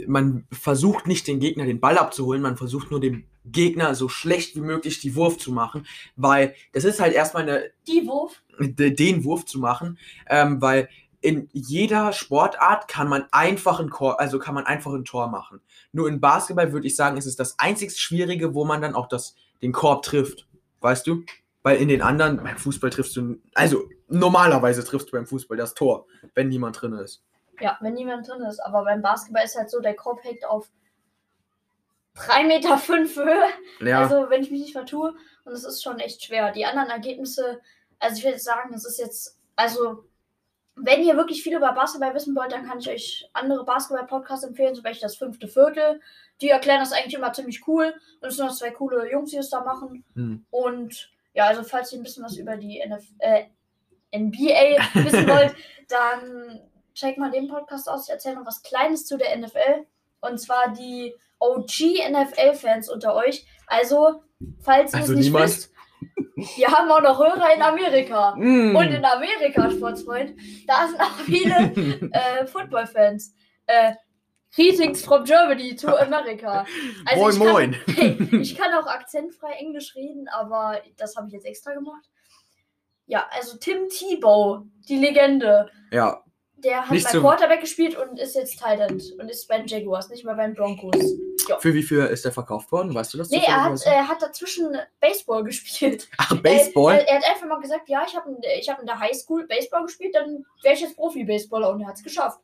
man 0.07 0.47
versucht 0.53 1.09
nicht 1.09 1.27
den 1.27 1.41
Gegner 1.41 1.65
den 1.65 1.81
Ball 1.81 1.99
abzuholen, 1.99 2.41
man 2.41 2.57
versucht 2.57 2.93
nur 2.93 3.01
dem 3.01 3.27
Gegner 3.53 3.95
so 3.95 4.09
schlecht 4.09 4.57
wie 4.57 4.61
möglich 4.61 5.01
die 5.01 5.15
Wurf 5.15 5.39
zu 5.39 5.53
machen, 5.53 5.87
weil 6.17 6.55
das 6.73 6.85
ist 6.85 7.01
halt 7.01 7.15
erstmal 7.15 7.43
eine 7.45 7.71
Die 7.87 8.07
Wurf, 8.07 8.43
de- 8.59 8.91
den 8.95 9.25
Wurf 9.25 9.45
zu 9.47 9.59
machen, 9.59 9.99
ähm, 10.29 10.61
weil 10.61 10.89
in 11.21 11.49
jeder 11.53 12.13
Sportart 12.13 12.87
kann 12.89 13.09
man 13.09 13.25
einfach 13.33 13.81
ein 13.81 13.89
Tor, 13.89 14.21
also 14.21 14.39
kann 14.39 14.55
man 14.55 14.65
einfach 14.67 14.93
ein 14.93 15.05
Tor 15.05 15.29
machen. 15.29 15.61
Nur 15.93 16.09
in 16.09 16.21
Basketball 16.21 16.73
würde 16.73 16.87
ich 16.87 16.95
sagen, 16.95 17.17
ist 17.17 17.27
es 17.27 17.35
das 17.37 17.59
einzig 17.59 17.97
Schwierige, 17.99 18.55
wo 18.55 18.65
man 18.65 18.81
dann 18.83 18.95
auch 18.95 19.09
das, 19.09 19.35
den 19.63 19.73
Korb 19.73 20.03
trifft. 20.03 20.47
Weißt 20.81 21.07
du? 21.07 21.23
Weil 21.63 21.79
in 21.79 21.89
den 21.89 22.01
anderen, 22.03 22.37
beim 22.37 22.57
Fußball 22.59 22.91
triffst 22.91 23.17
du, 23.17 23.39
also 23.55 23.89
normalerweise 24.09 24.85
triffst 24.85 25.09
du 25.09 25.13
beim 25.13 25.27
Fußball 25.27 25.57
das 25.57 25.75
Tor, 25.75 26.07
wenn 26.35 26.49
niemand 26.49 26.81
drin 26.81 26.93
ist. 26.93 27.23
ja, 27.61 27.77
wenn 27.81 27.95
niemand 27.95 28.29
drin 28.29 28.43
ist. 28.43 28.61
Aber 28.61 28.85
beim 28.85 29.03
Basketball 29.03 29.45
ist 29.45 29.57
halt 29.57 29.71
so, 29.71 29.81
der 29.81 29.95
Korb 29.97 30.23
hängt 30.23 30.45
auf 30.47 30.71
3,5 32.17 32.47
Meter 32.47 32.79
fünf 32.79 33.17
Höhe. 33.17 33.45
Ja, 33.81 34.01
Also, 34.01 34.31
wenn 34.31 34.43
ich 34.43 34.51
mich 34.51 34.61
nicht 34.61 34.73
vertue. 34.73 35.15
Und 35.45 35.53
es 35.53 35.65
ist 35.65 35.83
schon 35.83 36.01
echt 36.01 36.25
schwer. 36.25 36.51
Die 36.53 36.65
anderen 36.65 36.91
Ergebnisse, 36.91 37.61
also 37.99 38.17
ich 38.19 38.25
würde 38.25 38.39
sagen, 38.39 38.75
es 38.75 38.85
ist 38.85 38.99
jetzt, 38.99 39.39
also, 39.55 40.05
wenn 40.75 41.03
ihr 41.03 41.17
wirklich 41.17 41.43
viel 41.43 41.57
über 41.57 41.73
Basketball 41.73 42.15
wissen 42.15 42.35
wollt, 42.37 42.53
dann 42.53 42.67
kann 42.67 42.79
ich 42.79 42.89
euch 42.91 43.31
andere 43.33 43.65
Basketball-Podcasts 43.65 44.45
empfehlen, 44.45 44.75
zum 44.75 44.85
Beispiel 44.85 45.07
das 45.09 45.17
fünfte 45.17 45.49
Viertel. 45.49 46.01
Die 46.41 46.51
erklären 46.51 46.81
das 46.81 46.93
eigentlich 46.93 47.15
immer 47.15 47.33
ziemlich 47.33 47.67
cool. 47.67 47.95
Und 48.21 48.29
es 48.29 48.37
sind 48.37 48.47
noch 48.47 48.55
zwei 48.55 48.71
coole 48.71 49.11
Jungs, 49.11 49.31
die 49.31 49.39
es 49.39 49.49
da 49.51 49.63
machen. 49.63 50.05
hm. 50.15 50.45
Und 50.51 51.11
ja, 51.33 51.47
also 51.47 51.63
falls 51.63 51.93
ihr 51.93 51.99
ein 51.99 52.03
bisschen 52.03 52.25
was 52.25 52.37
über 52.37 52.57
die 52.57 52.81
NF 52.81 53.05
äh, 53.19 53.45
NBA 54.15 55.05
wissen 55.05 55.29
wollt, 55.29 55.55
dann 55.89 56.61
checkt 56.95 57.19
mal 57.19 57.31
den 57.31 57.49
Podcast 57.49 57.89
aus. 57.89 58.05
Ich 58.05 58.13
erzähle 58.13 58.37
noch 58.37 58.47
was 58.47 58.63
Kleines 58.63 59.07
zu 59.07 59.17
der 59.17 59.37
NFL. 59.37 59.87
Und 60.21 60.39
zwar 60.39 60.73
die 60.73 61.15
OG-NFL-Fans 61.51 62.89
unter 62.91 63.15
euch. 63.15 63.47
Also, 63.67 64.23
falls 64.61 64.93
ihr 64.93 65.01
Also 65.01 65.13
es 65.13 65.19
nicht 65.19 65.27
niemand? 65.27 65.45
wisst, 65.47 65.73
wir 66.57 66.69
haben 66.69 66.91
auch 66.91 67.01
noch 67.03 67.19
Hörer 67.19 67.55
in 67.55 67.63
Amerika. 67.63 68.35
Mm. 68.37 68.77
Und 68.77 68.89
in 68.89 69.05
Amerika, 69.05 69.71
Sportsfreund, 69.71 70.35
da 70.67 70.87
sind 70.89 71.01
auch 71.01 71.17
viele 71.25 71.55
äh, 72.13 72.47
Football-Fans. 72.47 73.35
Äh, 73.67 73.95
Greetings 74.55 75.05
from 75.05 75.25
Germany 75.25 75.77
to 75.77 75.89
America. 75.99 76.65
Also 77.05 77.41
moin, 77.43 77.77
ich 77.77 77.97
kann, 77.97 78.17
moin. 78.19 78.29
Ich 78.43 78.57
kann 78.57 78.73
auch 78.75 78.87
akzentfrei 78.87 79.53
Englisch 79.59 79.95
reden, 79.95 80.29
aber 80.29 80.81
das 80.97 81.17
habe 81.17 81.27
ich 81.29 81.35
jetzt 81.35 81.47
extra 81.47 81.73
gemacht. 81.75 82.05
Ja, 83.07 83.27
also 83.33 83.57
Tim 83.59 83.89
Tebow, 83.89 84.63
die 84.89 84.97
Legende, 84.97 85.71
Ja, 85.93 86.23
der 86.57 86.83
hat 86.83 86.91
Nicht 86.91 87.05
bei 87.05 87.13
so- 87.13 87.21
Quarterback 87.21 87.61
gespielt 87.61 87.97
und 87.97 88.19
ist 88.19 88.35
jetzt 88.35 88.59
Thailand 88.61 89.03
und 89.19 89.29
ist 89.31 89.47
bei 89.49 89.59
den 89.59 89.67
Jaguars, 89.67 90.09
nicht 90.09 90.25
mal 90.25 90.35
bei 90.35 90.47
den 90.47 90.55
Broncos. 90.55 90.97
für 91.61 91.75
wie 91.75 91.83
viel 91.83 91.99
ist 92.01 92.25
der 92.25 92.33
verkauft 92.33 92.73
worden? 92.73 92.95
Weißt 92.95 93.13
du 93.15 93.19
das? 93.19 93.31
Nee, 93.31 93.43
er 93.47 93.65
hat, 93.65 93.81
er 93.85 94.09
hat 94.09 94.23
dazwischen 94.23 94.77
Baseball 95.01 95.45
gespielt. 95.45 96.09
Ach, 96.19 96.35
Baseball? 96.43 96.95
Er, 96.95 97.01
er, 97.01 97.09
er 97.09 97.17
hat 97.19 97.25
einfach 97.35 97.47
mal 97.47 97.61
gesagt, 97.61 97.89
ja, 97.89 98.05
ich 98.07 98.17
habe 98.17 98.37
ich 98.59 98.69
hab 98.69 98.81
in 98.81 98.87
der 98.87 98.99
Highschool 98.99 99.47
Baseball 99.47 99.85
gespielt, 99.85 100.15
dann 100.15 100.45
wäre 100.63 100.75
ich 100.75 100.81
jetzt 100.81 100.97
Profi-Baseballer 100.97 101.71
und 101.71 101.81
er 101.83 101.89
hat 101.89 101.97
es 101.97 102.03
geschafft. 102.03 102.41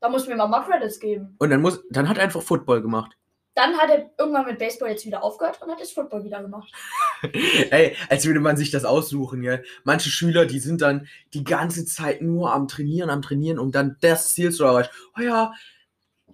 Da 0.00 0.08
muss 0.10 0.26
mir 0.28 0.36
mal 0.36 0.46
mal 0.46 0.60
Credits 0.62 1.00
geben. 1.00 1.34
Und 1.38 1.50
dann 1.50 1.62
muss, 1.62 1.82
dann 1.90 2.08
hat 2.08 2.18
er 2.18 2.24
einfach 2.24 2.42
Football 2.42 2.82
gemacht. 2.82 3.16
Dann 3.54 3.76
hat 3.78 3.88
er 3.88 4.10
irgendwann 4.18 4.46
mit 4.46 4.58
Baseball 4.58 4.90
jetzt 4.90 5.06
wieder 5.06 5.22
aufgehört 5.22 5.62
und 5.62 5.70
hat 5.70 5.78
jetzt 5.78 5.94
Football 5.94 6.24
wieder 6.24 6.42
gemacht. 6.42 6.72
Ey, 7.70 7.96
als 8.08 8.26
würde 8.26 8.40
man 8.40 8.56
sich 8.56 8.72
das 8.72 8.84
aussuchen, 8.84 9.42
gell? 9.42 9.64
Manche 9.84 10.10
Schüler, 10.10 10.44
die 10.44 10.58
sind 10.58 10.80
dann 10.80 11.06
die 11.34 11.44
ganze 11.44 11.84
Zeit 11.86 12.20
nur 12.20 12.52
am 12.52 12.66
Trainieren, 12.66 13.10
am 13.10 13.22
Trainieren, 13.22 13.60
um 13.60 13.70
dann 13.70 13.96
das 14.00 14.34
Ziel 14.34 14.50
zu 14.50 14.64
erreichen. 14.64 14.90
Oh 15.16 15.22
ja, 15.22 15.52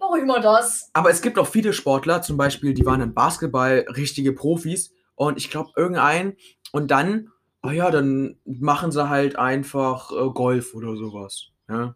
Warum 0.00 0.18
immer 0.18 0.40
das? 0.40 0.88
aber 0.94 1.10
es 1.10 1.20
gibt 1.20 1.38
auch 1.38 1.46
viele 1.46 1.74
Sportler, 1.74 2.22
zum 2.22 2.38
Beispiel, 2.38 2.72
die 2.72 2.86
waren 2.86 3.02
im 3.02 3.12
Basketball 3.12 3.84
richtige 3.94 4.32
Profis 4.32 4.94
und 5.14 5.36
ich 5.36 5.50
glaube, 5.50 5.72
irgendein 5.76 6.38
und 6.72 6.90
dann, 6.90 7.30
oh 7.62 7.68
ja, 7.68 7.90
dann 7.90 8.38
machen 8.46 8.92
sie 8.92 9.10
halt 9.10 9.36
einfach 9.36 10.10
äh, 10.10 10.30
Golf 10.30 10.74
oder 10.74 10.96
sowas. 10.96 11.48
Ja? 11.68 11.94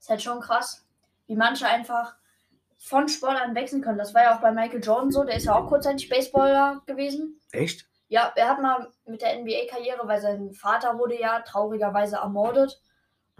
Ist 0.00 0.08
halt 0.08 0.20
schon 0.22 0.40
krass, 0.40 0.84
wie 1.28 1.36
manche 1.36 1.66
einfach 1.68 2.16
von 2.84 3.08
Sportlern 3.08 3.54
wechseln 3.54 3.80
können. 3.80 3.98
Das 3.98 4.12
war 4.12 4.24
ja 4.24 4.36
auch 4.36 4.42
bei 4.42 4.52
Michael 4.52 4.84
Jordan 4.84 5.10
so, 5.10 5.24
der 5.24 5.36
ist 5.36 5.46
ja 5.46 5.56
auch 5.56 5.68
kurzzeitig 5.68 6.10
Baseballer 6.10 6.82
gewesen. 6.86 7.40
Echt? 7.50 7.86
Ja, 8.08 8.30
er 8.36 8.48
hat 8.50 8.60
mal 8.60 8.90
mit 9.06 9.22
der 9.22 9.40
NBA-Karriere, 9.40 10.06
weil 10.06 10.20
sein 10.20 10.52
Vater 10.52 10.98
wurde 10.98 11.18
ja 11.18 11.40
traurigerweise 11.40 12.16
ermordet. 12.16 12.80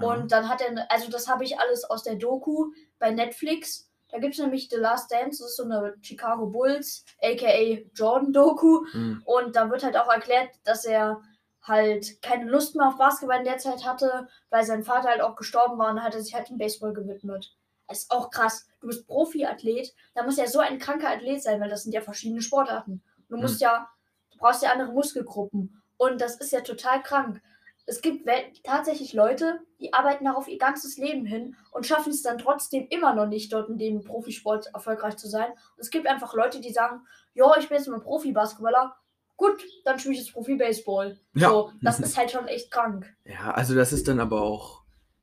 Und 0.01 0.33
dann 0.33 0.49
hat 0.49 0.63
er, 0.63 0.91
also 0.91 1.11
das 1.11 1.29
habe 1.29 1.45
ich 1.45 1.59
alles 1.59 1.85
aus 1.85 2.03
der 2.03 2.17
Doku 2.17 2.73
bei 2.99 3.11
Netflix. 3.11 3.91
Da 4.11 4.19
gibt 4.19 4.35
es 4.35 4.41
nämlich 4.41 4.71
The 4.71 4.77
Last 4.77 5.13
Dance, 5.13 5.43
das 5.43 5.51
ist 5.51 5.57
so 5.57 5.65
eine 5.65 5.95
Chicago 6.01 6.47
Bulls, 6.47 7.05
aka 7.23 7.85
Jordan-Doku. 7.95 8.87
Hm. 8.91 9.23
Und 9.27 9.57
da 9.57 9.71
wird 9.71 9.85
halt 9.85 9.97
auch 9.97 10.09
erklärt, 10.09 10.49
dass 10.65 10.87
er 10.87 11.21
halt 11.63 12.23
keine 12.23 12.51
Lust 12.51 12.77
mehr 12.77 12.89
auf 12.89 12.97
Basketball 12.97 13.39
in 13.39 13.45
der 13.45 13.59
Zeit 13.59 13.85
hatte, 13.85 14.27
weil 14.49 14.65
sein 14.65 14.83
Vater 14.85 15.09
halt 15.11 15.21
auch 15.21 15.37
gestorben 15.37 15.79
war 15.79 15.91
und 15.91 16.03
hat 16.03 16.15
er 16.15 16.23
sich 16.23 16.35
halt 16.35 16.49
dem 16.49 16.59
Baseball 16.59 16.95
gewidmet. 16.95 17.55
Das 17.89 17.99
ist 17.99 18.11
auch 18.11 18.31
krass. 18.31 18.67
Du 18.85 18.89
bist 18.89 19.07
Profi-Athlet, 19.07 19.95
da 20.15 20.25
muss 20.25 20.37
ja 20.37 20.47
so 20.47 20.59
ein 20.59 20.79
kranker 20.79 21.09
Athlet 21.09 21.43
sein, 21.43 21.59
weil 21.59 21.71
das 21.71 21.85
sind 21.85 21.95
ja 21.95 22.03
verschiedene 22.03 22.43
Sportarten. 22.43 23.03
Du 23.31 23.39
musst 23.39 23.63
ja, 23.63 23.89
du 24.31 24.37
brauchst 24.37 24.63
ja 24.63 24.73
andere 24.73 24.93
Muskelgruppen. 24.93 25.81
Und 25.97 26.21
das 26.21 26.37
ist 26.37 26.53
ja 26.53 26.61
total 26.61 27.03
krank. 27.03 27.41
es 27.87 28.03
gibt 28.03 28.29
tatsächlich 28.63 29.15
Leute, 29.15 29.61
die 29.81 29.95
arbeiten 29.95 30.27
darauf 30.27 30.49
ihr 30.49 30.59
ganzes 30.59 30.99
Leben 30.99 31.25
hin 31.25 31.57
und 31.71 31.87
schaffen 31.87 32.11
es 32.11 32.21
dann 32.21 32.37
trotzdem 32.37 32.87
immer 32.91 33.15
noch 33.15 33.25
nicht, 33.25 33.55
dort 33.55 33.71
in 33.71 33.79
dem 33.79 34.05
Profisport 34.05 34.67
erfolgreich 34.75 35.17
zu 35.17 35.29
sein. 35.31 35.51
Und 35.51 35.79
es 35.79 35.89
gibt 35.89 36.07
einfach 36.07 36.35
Leute, 36.35 36.61
die 36.61 36.71
sagen, 36.71 37.07
ja, 37.33 37.57
ich 37.59 37.71
bin 37.71 37.79
jetzt 37.79 37.89
mal 37.89 38.01
Profi-Basketballer. 38.01 38.95
Gut, 39.39 39.65
dann 39.87 39.99
spiele 39.99 40.13
ich 40.13 40.21
jetzt 40.21 40.35
Profi-Baseball. 40.35 41.19
Ja. 41.35 41.49
So, 41.49 41.73
das 41.81 42.01
ist 42.01 42.19
halt 42.19 42.31
schon 42.31 42.49
echt 42.49 42.71
krank. 42.71 43.17
Ja, 43.25 43.53
also 43.53 43.75
das 43.75 43.95
ist 43.95 44.09
dann 44.09 44.21
aber 44.21 44.43
auch. 44.43 44.83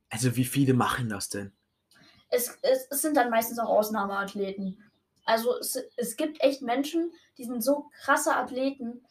Also 0.10 0.36
wie 0.36 0.46
viele 0.46 0.74
machen 0.74 1.10
das 1.10 1.30
denn? 1.30 1.54
Es, 2.32 2.58
es, 2.62 2.88
es 2.90 3.02
sind 3.02 3.16
dann 3.16 3.30
meistens 3.30 3.60
auch 3.60 3.70
Ausnahmeathleten. 3.70 4.84
Also 5.26 5.58
es, 5.58 5.78
es 5.98 6.18
gibt 6.18 6.42
echt 6.42 6.62
Menschen, 6.62 7.12
die 7.38 7.46
sind 7.46 7.64
so 7.64 7.92
krasse 8.02 8.36
Athleten. 8.36 9.06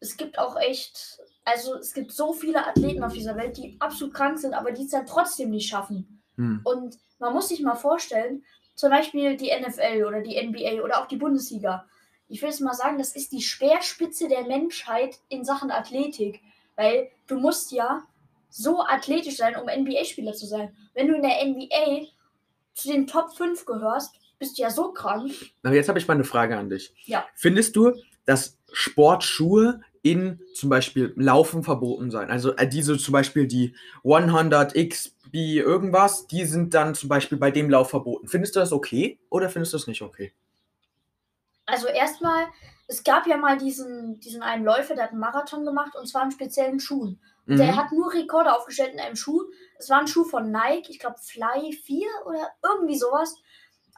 Es 0.00 0.16
gibt 0.16 0.38
auch 0.38 0.56
echt 0.56 1.18
also 1.48 1.76
es 1.76 1.94
gibt 1.94 2.12
so 2.12 2.34
viele 2.34 2.66
Athleten 2.66 3.02
auf 3.02 3.14
dieser 3.14 3.34
Welt, 3.36 3.56
die 3.56 3.76
absolut 3.78 4.12
krank 4.12 4.38
sind, 4.38 4.52
aber 4.52 4.70
die 4.70 4.84
es 4.84 4.90
dann 4.90 5.06
trotzdem 5.06 5.48
nicht 5.48 5.68
schaffen. 5.68 6.22
Hm. 6.36 6.60
Und 6.62 6.98
man 7.18 7.32
muss 7.32 7.48
sich 7.48 7.62
mal 7.62 7.74
vorstellen, 7.74 8.44
zum 8.74 8.90
Beispiel 8.90 9.36
die 9.36 9.50
NFL 9.50 10.04
oder 10.04 10.20
die 10.20 10.40
NBA 10.40 10.82
oder 10.82 11.00
auch 11.00 11.06
die 11.06 11.16
Bundesliga. 11.16 11.86
Ich 12.28 12.42
will 12.42 12.50
es 12.50 12.60
mal 12.60 12.74
sagen, 12.74 12.98
das 12.98 13.16
ist 13.16 13.32
die 13.32 13.40
Speerspitze 13.40 14.28
der 14.28 14.46
Menschheit 14.46 15.18
in 15.30 15.42
Sachen 15.42 15.70
Athletik. 15.70 16.42
Weil 16.76 17.10
du 17.26 17.40
musst 17.40 17.72
ja 17.72 18.02
so 18.50 18.84
athletisch 18.84 19.38
sein, 19.38 19.56
um 19.56 19.68
NBA-Spieler 19.68 20.34
zu 20.34 20.46
sein. 20.46 20.76
Wenn 20.92 21.08
du 21.08 21.14
in 21.14 21.22
der 21.22 21.44
NBA 21.44 22.08
zu 22.78 22.88
den 22.88 23.06
Top 23.06 23.36
5 23.36 23.64
gehörst, 23.66 24.14
bist 24.38 24.58
du 24.58 24.62
ja 24.62 24.70
so 24.70 24.92
krank. 24.92 25.32
Aber 25.62 25.74
jetzt 25.74 25.88
habe 25.88 25.98
ich 25.98 26.06
mal 26.06 26.14
eine 26.14 26.24
Frage 26.24 26.56
an 26.56 26.70
dich. 26.70 26.94
Ja. 27.04 27.26
Findest 27.34 27.76
du, 27.76 27.92
dass 28.24 28.56
Sportschuhe 28.72 29.80
in 30.02 30.40
zum 30.54 30.70
Beispiel 30.70 31.12
Laufen 31.16 31.64
verboten 31.64 32.10
sein. 32.10 32.30
Also 32.30 32.54
äh, 32.56 32.68
diese 32.68 32.96
zum 32.98 33.12
Beispiel 33.12 33.46
die 33.46 33.74
100XB 34.04 35.12
irgendwas, 35.32 36.26
die 36.28 36.44
sind 36.44 36.72
dann 36.72 36.94
zum 36.94 37.08
Beispiel 37.08 37.36
bei 37.36 37.50
dem 37.50 37.68
Lauf 37.68 37.90
verboten. 37.90 38.28
Findest 38.28 38.54
du 38.54 38.60
das 38.60 38.72
okay 38.72 39.18
oder 39.28 39.48
findest 39.48 39.72
du 39.72 39.78
das 39.78 39.86
nicht 39.86 40.02
okay? 40.02 40.32
Also 41.66 41.88
erstmal, 41.88 42.46
es 42.88 43.04
gab 43.04 43.26
ja 43.26 43.36
mal 43.36 43.58
diesen, 43.58 44.18
diesen 44.20 44.42
einen 44.42 44.64
Läufer, 44.64 44.94
der 44.94 45.04
hat 45.04 45.10
einen 45.10 45.20
Marathon 45.20 45.64
gemacht 45.64 45.94
und 45.94 46.08
zwar 46.08 46.24
in 46.24 46.30
speziellen 46.30 46.80
Schuhen. 46.80 47.20
Mhm. 47.44 47.58
Der 47.58 47.76
hat 47.76 47.92
nur 47.92 48.12
Rekorde 48.12 48.54
aufgestellt 48.54 48.94
in 48.94 49.00
einem 49.00 49.14
Schuh. 49.14 49.42
Es 49.78 49.90
war 49.90 50.00
ein 50.00 50.08
Schuh 50.08 50.24
von 50.24 50.50
Nike, 50.50 50.90
ich 50.90 50.98
glaube 50.98 51.16
Fly 51.20 51.72
4 51.72 52.06
oder 52.24 52.50
irgendwie 52.62 52.96
sowas. 52.96 53.36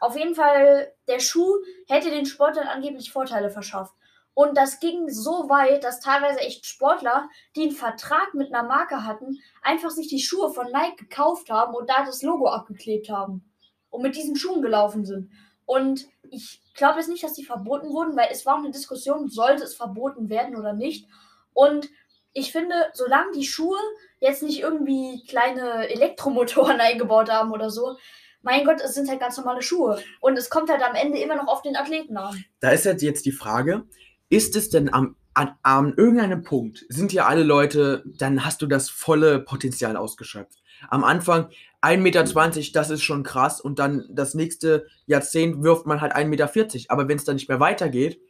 Auf 0.00 0.16
jeden 0.16 0.34
Fall, 0.34 0.92
der 1.06 1.20
Schuh 1.20 1.54
hätte 1.86 2.10
den 2.10 2.26
Sportlern 2.26 2.66
angeblich 2.66 3.12
Vorteile 3.12 3.50
verschafft. 3.50 3.94
Und 4.34 4.56
das 4.56 4.80
ging 4.80 5.08
so 5.08 5.48
weit, 5.48 5.84
dass 5.84 6.00
teilweise 6.00 6.40
echt 6.40 6.66
Sportler, 6.66 7.28
die 7.54 7.62
einen 7.62 7.72
Vertrag 7.72 8.34
mit 8.34 8.52
einer 8.52 8.66
Marke 8.66 9.04
hatten, 9.04 9.38
einfach 9.62 9.90
sich 9.90 10.08
die 10.08 10.20
Schuhe 10.20 10.52
von 10.52 10.66
Nike 10.72 10.96
gekauft 10.96 11.50
haben 11.50 11.74
und 11.74 11.88
da 11.88 12.04
das 12.04 12.22
Logo 12.22 12.48
abgeklebt 12.48 13.08
haben. 13.08 13.52
Und 13.90 14.02
mit 14.02 14.16
diesen 14.16 14.36
Schuhen 14.36 14.62
gelaufen 14.62 15.04
sind. 15.04 15.30
Und 15.66 16.08
ich 16.30 16.60
glaube 16.80 16.98
jetzt 16.98 17.08
nicht, 17.08 17.22
dass 17.22 17.34
die 17.34 17.44
verboten 17.44 17.92
wurden, 17.92 18.16
weil 18.16 18.28
es 18.32 18.44
war 18.44 18.54
auch 18.54 18.58
eine 18.58 18.72
Diskussion, 18.72 19.28
sollte 19.28 19.62
es 19.62 19.74
verboten 19.74 20.28
werden 20.30 20.56
oder 20.56 20.72
nicht. 20.72 21.06
Und 21.52 21.88
ich 22.32 22.52
finde, 22.52 22.74
solange 22.94 23.32
die 23.32 23.44
Schuhe 23.44 23.78
jetzt 24.18 24.42
nicht 24.42 24.60
irgendwie 24.60 25.22
kleine 25.28 25.88
Elektromotoren 25.88 26.80
eingebaut 26.80 27.30
haben 27.30 27.52
oder 27.52 27.70
so, 27.70 27.96
mein 28.42 28.64
Gott, 28.64 28.80
es 28.80 28.94
sind 28.94 29.10
halt 29.10 29.20
ganz 29.20 29.36
normale 29.36 29.60
Schuhe. 29.60 30.02
Und 30.20 30.38
es 30.38 30.48
kommt 30.48 30.70
halt 30.70 30.82
am 30.82 30.94
Ende 30.94 31.18
immer 31.18 31.36
noch 31.36 31.48
auf 31.48 31.60
den 31.60 31.76
Athleten 31.76 32.16
an. 32.16 32.42
Da 32.60 32.70
ist 32.70 32.86
halt 32.86 33.02
jetzt 33.02 33.26
die 33.26 33.32
Frage, 33.32 33.84
ist 34.30 34.56
es 34.56 34.70
denn 34.70 34.92
am, 34.92 35.16
an, 35.34 35.56
an 35.62 35.94
irgendeinem 35.96 36.42
Punkt, 36.42 36.86
sind 36.88 37.12
ja 37.12 37.26
alle 37.26 37.42
Leute, 37.42 38.02
dann 38.06 38.44
hast 38.44 38.62
du 38.62 38.66
das 38.66 38.88
volle 38.88 39.40
Potenzial 39.40 39.96
ausgeschöpft. 39.96 40.62
Am 40.88 41.04
Anfang 41.04 41.50
1,20 41.82 41.96
Meter, 41.98 42.24
das 42.72 42.90
ist 42.90 43.02
schon 43.02 43.22
krass. 43.22 43.60
Und 43.60 43.78
dann 43.78 44.04
das 44.10 44.34
nächste 44.34 44.86
Jahrzehnt 45.06 45.62
wirft 45.62 45.86
man 45.86 46.00
halt 46.00 46.14
1,40 46.14 46.26
Meter. 46.26 46.50
Aber 46.88 47.08
wenn 47.08 47.16
es 47.16 47.24
dann 47.24 47.36
nicht 47.36 47.48
mehr 47.48 47.60
weitergeht, 47.60 48.20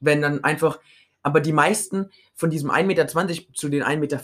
wenn 0.00 0.22
dann 0.22 0.44
einfach, 0.44 0.78
aber 1.22 1.40
die 1.40 1.52
meisten 1.52 2.10
von 2.34 2.50
diesem 2.50 2.70
1,20 2.70 2.84
Meter 2.84 3.06
zu 3.52 3.68
den 3.68 3.82
1,40 3.82 3.98
Meter, 3.98 4.16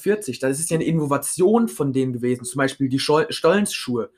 das 0.49 0.61
ist 0.61 0.71
ja 0.71 0.77
eine 0.77 0.85
Innovation 0.85 1.69
von 1.69 1.93
denen 1.93 2.13
gewesen. 2.13 2.45
Zum 2.45 2.59
Beispiel 2.59 2.89
die 2.89 3.01
Stollenschuhe. 3.01 4.11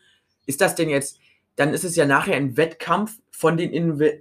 Ist 0.46 0.60
das 0.60 0.74
denn 0.74 0.88
jetzt, 0.88 1.18
dann 1.56 1.74
ist 1.74 1.84
es 1.84 1.96
ja 1.96 2.06
nachher 2.06 2.36
ein 2.36 2.56
Wettkampf 2.56 3.18
von 3.30 3.56
den 3.56 3.72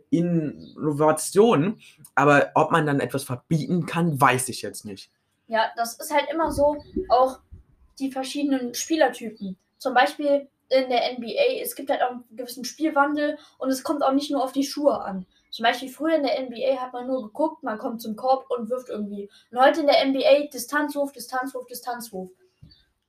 Innovationen. 0.10 1.80
Aber 2.16 2.52
ob 2.56 2.72
man 2.72 2.86
dann 2.86 3.00
etwas 3.00 3.24
verbieten 3.24 3.86
kann, 3.86 4.20
weiß 4.20 4.50
ich 4.50 4.62
jetzt 4.62 4.86
nicht. 4.86 5.12
Ja, 5.48 5.72
das 5.76 6.00
ist 6.00 6.14
halt 6.14 6.26
immer 6.32 6.52
so, 6.52 6.78
auch 7.10 7.40
die 8.00 8.12
verschiedenen 8.12 8.74
Spielertypen. 8.74 9.56
Zum 9.78 9.94
Beispiel 9.94 10.50
in 10.70 10.90
der 10.90 11.14
NBA, 11.14 11.62
es 11.62 11.76
gibt 11.76 11.90
halt 11.90 12.02
auch 12.02 12.12
einen 12.12 12.26
gewissen 12.32 12.66
Spielwandel 12.66 13.38
und 13.58 13.70
es 13.70 13.84
kommt 13.84 14.04
auch 14.04 14.12
nicht 14.12 14.32
nur 14.32 14.44
auf 14.44 14.52
die 14.52 14.66
Schuhe 14.66 15.00
an. 15.02 15.26
Zum 15.50 15.64
Beispiel 15.64 15.90
früher 15.90 16.16
in 16.16 16.24
der 16.24 16.42
NBA 16.42 16.82
hat 16.82 16.94
man 16.94 17.08
nur 17.08 17.24
geguckt, 17.24 17.64
man 17.64 17.78
kommt 17.78 18.02
zum 18.02 18.16
Korb 18.16 18.50
und 18.50 18.70
wirft 18.70 18.90
irgendwie. 18.90 19.30
Und 19.50 19.60
heute 19.60 19.82
in 19.82 19.88
der 19.88 20.06
NBA 20.06 20.48
Distanzwurf, 20.52 21.14
Distanzwurf, 21.14 21.66
Distanzwurf. 21.68 22.30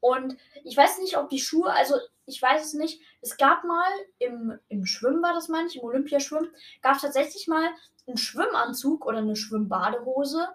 Und 0.00 0.36
ich 0.64 0.76
weiß 0.76 0.98
nicht, 1.00 1.18
ob 1.18 1.28
die 1.28 1.40
Schuhe, 1.40 1.72
also 1.72 1.96
ich 2.26 2.40
weiß 2.40 2.64
es 2.64 2.74
nicht, 2.74 3.00
es 3.20 3.36
gab 3.36 3.64
mal 3.64 3.90
im, 4.18 4.58
im 4.68 4.86
Schwimmen, 4.86 5.22
war 5.22 5.34
das 5.34 5.48
meine 5.48 5.68
im 5.74 5.82
Olympiaschwimmen, 5.82 6.50
gab 6.82 6.96
es 6.96 7.02
tatsächlich 7.02 7.48
mal 7.48 7.68
einen 8.06 8.16
Schwimmanzug 8.16 9.04
oder 9.04 9.18
eine 9.18 9.34
Schwimmbadehose, 9.34 10.48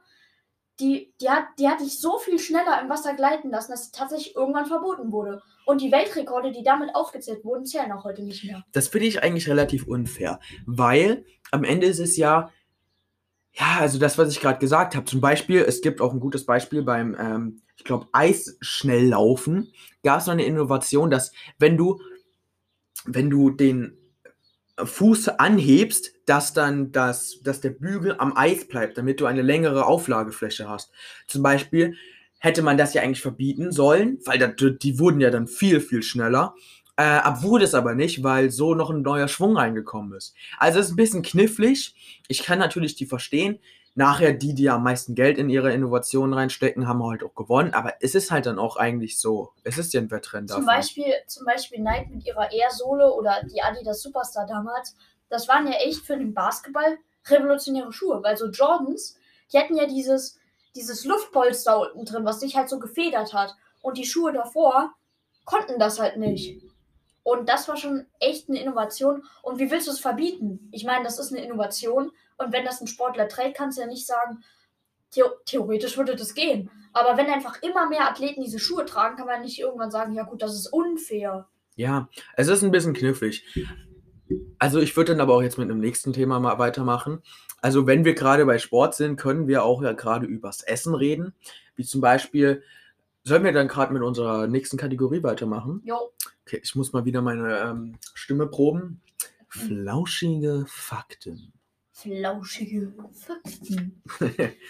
die, 0.80 1.13
die, 1.21 1.30
hat, 1.30 1.45
die 1.60 1.67
hat 1.67 1.82
dich 1.82 1.99
so 1.99 2.17
viel 2.17 2.39
schneller 2.39 2.82
im 2.82 2.89
Wasser 2.89 3.13
gleiten 3.13 3.49
lassen, 3.49 3.71
dass 3.71 3.86
sie 3.86 3.91
tatsächlich 3.91 4.36
irgendwann 4.36 4.65
verboten 4.65 5.12
wurde. 5.12 5.43
Und 5.65 5.82
die 5.82 5.91
Weltrekorde, 5.91 6.52
die 6.52 6.63
damit 6.63 6.93
aufgezählt 6.95 7.43
wurden, 7.43 7.65
zählen 7.65 7.91
auch 7.91 8.04
heute 8.04 8.23
nicht 8.23 8.43
mehr. 8.43 8.63
Das 8.71 8.88
finde 8.88 9.08
ich 9.08 9.23
eigentlich 9.23 9.47
relativ 9.47 9.88
unfair, 9.88 10.39
weil 10.65 11.26
am 11.52 11.63
Ende 11.63 11.88
ist 11.88 11.99
es 11.99 12.17
ja, 12.17 12.52
ja, 13.54 13.78
also 13.80 13.99
das, 13.99 14.17
was 14.17 14.32
ich 14.32 14.41
gerade 14.41 14.60
gesagt 14.60 14.95
habe. 14.95 15.06
Zum 15.06 15.21
Beispiel, 15.21 15.62
es 15.62 15.82
gibt 15.82 16.02
auch 16.02 16.12
ein 16.12 16.19
gutes 16.19 16.45
Beispiel 16.45 16.82
beim 16.82 17.15
ähm, 17.19 17.62
ich 17.76 17.84
glaube, 17.84 18.08
Eisschnelllaufen 18.12 19.73
gab 20.04 20.19
es 20.19 20.28
noch 20.28 20.34
eine 20.34 20.45
Innovation, 20.45 21.10
dass 21.10 21.32
wenn 21.58 21.78
du, 21.78 22.02
wenn 23.06 23.30
du 23.30 23.49
den 23.49 23.97
Fuß 24.78 25.30
anhebst, 25.30 26.13
dass 26.26 26.54
dann 26.54 26.91
das, 26.91 27.41
dass 27.43 27.62
der 27.62 27.71
Bügel 27.71 28.15
am 28.17 28.36
Eis 28.36 28.67
bleibt, 28.67 28.97
damit 28.97 29.19
du 29.19 29.26
eine 29.26 29.41
längere 29.41 29.86
Auflagefläche 29.86 30.67
hast. 30.69 30.91
Zum 31.28 31.43
Beispiel 31.43 31.95
hätte 32.43 32.62
man 32.62 32.77
das 32.77 32.93
ja 32.93 33.01
eigentlich 33.01 33.21
verbieten 33.21 33.71
sollen, 33.71 34.19
weil 34.25 34.38
da, 34.38 34.47
die 34.47 34.99
wurden 34.99 35.21
ja 35.21 35.32
dann 35.32 35.47
viel, 35.47 35.79
viel 35.79 36.03
schneller. 36.03 36.53
Äh, 36.97 37.03
ab 37.03 37.41
wurde 37.41 37.63
es 37.63 37.73
aber 37.73 37.95
nicht, 37.95 38.21
weil 38.21 38.51
so 38.51 38.75
noch 38.75 38.89
ein 38.89 39.01
neuer 39.01 39.29
Schwung 39.29 39.56
reingekommen 39.56 40.13
ist. 40.15 40.36
Also 40.60 40.79
es 40.79 40.88
ist 40.88 40.91
ein 40.91 40.97
bisschen 40.97 41.21
knifflig. 41.23 41.95
Ich 42.27 42.43
kann 42.43 42.60
natürlich 42.60 42.95
die 42.95 43.06
verstehen 43.06 43.60
nachher 43.95 44.34
die, 44.34 44.56
die 44.56 44.69
am 44.69 44.84
meisten 44.84 45.15
Geld 45.15 45.38
in 45.38 45.49
ihre 45.49 45.71
Innovationen 45.71 46.34
reinstecken, 46.34 46.88
haben 46.88 47.03
halt 47.03 47.23
auch 47.23 47.36
gewonnen. 47.36 47.73
Aber 47.73 47.93
es 48.01 48.15
ist 48.15 48.32
halt 48.32 48.45
dann 48.45 48.60
auch 48.60 48.75
eigentlich 48.75 49.19
so. 49.19 49.51
Es 49.63 49.77
ist 49.77 49.93
ja 49.93 50.01
ein 50.01 50.12
Wettrennen 50.12 50.47
zum 50.47 50.65
Beispiel, 50.65 51.13
zum 51.27 51.45
Beispiel 51.45 51.79
Nike 51.79 52.10
mit 52.10 52.25
ihrer 52.25 52.51
Air-Sohle 52.51 53.13
oder 53.13 53.41
die 53.43 53.62
Adidas 53.62 54.01
Superstar 54.01 54.47
damals. 54.47 54.95
Das 55.29 55.47
waren 55.47 55.67
ja 55.67 55.73
echt 55.73 55.99
für 55.99 56.17
den 56.17 56.34
Basketball 56.34 56.97
revolutionäre 57.27 57.93
Schuhe. 57.93 58.21
Weil 58.23 58.36
so 58.36 58.47
Jordans, 58.47 59.17
die 59.51 59.60
hatten 59.60 59.77
ja 59.77 59.86
dieses, 59.86 60.39
dieses 60.76 61.06
Luftpolster 61.06 61.80
unten 61.80 62.06
drin, 62.06 62.26
was 62.26 62.40
sich 62.40 62.56
halt 62.56 62.70
so 62.70 62.80
gefedert 62.80 63.34
hat. 63.34 63.56
Und 63.82 63.98
die 63.98 64.06
Schuhe 64.06 64.34
davor 64.34 64.94
konnten 65.46 65.80
das 65.80 66.00
halt 66.00 66.18
nicht. 66.18 66.62
Und 67.24 67.48
das 67.48 67.68
war 67.68 67.78
schon 67.78 68.06
echt 68.20 68.50
eine 68.50 68.62
Innovation. 68.62 69.24
Und 69.42 69.60
wie 69.60 69.72
willst 69.72 69.88
du 69.88 69.92
es 69.92 70.00
verbieten? 70.00 70.68
Ich 70.72 70.84
meine, 70.84 71.04
das 71.04 71.20
ist 71.20 71.32
eine 71.32 71.44
Innovation. 71.44 72.12
Und 72.38 72.52
wenn 72.52 72.66
das 72.66 72.82
ein 72.82 72.88
Sportler 72.88 73.28
trägt, 73.28 73.58
kannst 73.58 73.78
du 73.78 73.82
ja 73.82 73.88
nicht 73.88 74.06
sagen, 74.06 74.44
the 75.12 75.24
theoretisch 75.46 75.98
würde 75.98 76.16
das 76.16 76.34
gehen. 76.34 76.70
Aber 76.92 77.18
wenn 77.18 77.28
einfach 77.28 77.62
immer 77.62 77.88
mehr 77.88 78.10
Athleten 78.10 78.42
diese 78.42 78.60
Schuhe 78.60 78.86
tragen, 78.86 79.16
kann 79.16 79.26
man 79.26 79.42
nicht 79.42 79.60
irgendwann 79.60 79.92
sagen, 79.92 80.14
ja 80.14 80.24
gut, 80.24 80.42
das 80.42 80.54
ist 80.54 80.68
unfair. 80.68 81.48
Ja, 81.76 82.10
es 82.36 82.50
ist 82.50 82.64
ein 82.64 82.72
bisschen 82.72 82.94
knifflig. 82.94 83.46
Also 84.60 84.80
ich 84.80 84.96
würde 84.96 85.14
dann 85.14 85.22
aber 85.22 85.36
auch 85.36 85.42
jetzt 85.42 85.58
mit 85.58 85.70
einem 85.70 85.80
nächsten 85.80 86.14
Thema 86.14 86.40
mal 86.40 86.60
weitermachen. 86.60 87.24
Also 87.63 87.88
wenn 87.88 88.04
wir 88.04 88.13
gerade 88.13 88.45
bei 88.45 88.60
Sport 88.60 88.93
sind, 88.93 89.15
können 89.15 89.47
wir 89.47 89.63
auch 89.63 89.82
ja 89.82 89.93
gerade 89.93 90.26
übers 90.26 90.63
Essen 90.63 90.93
reden. 90.93 91.34
Wie 91.78 91.86
zum 91.86 92.02
Beispiel, 92.02 92.62
sollen 93.23 93.45
wir 93.45 93.54
dann 93.54 93.69
gerade 93.69 93.93
mit 93.93 94.04
unserer 94.04 94.47
nächsten 94.47 94.76
Kategorie 94.76 95.23
weitermachen? 95.23 95.82
Jo. 95.86 96.12
Okay, 96.45 96.60
ich 96.62 96.76
muss 96.76 96.91
mal 96.91 97.06
wieder 97.06 97.21
meine 97.21 97.58
ähm, 97.60 97.95
Stimme 98.13 98.47
proben. 98.47 99.02
Flauschige 99.47 100.65
Fakten. 100.67 101.54
Flauschige 101.93 102.93
Fakten. 103.13 104.02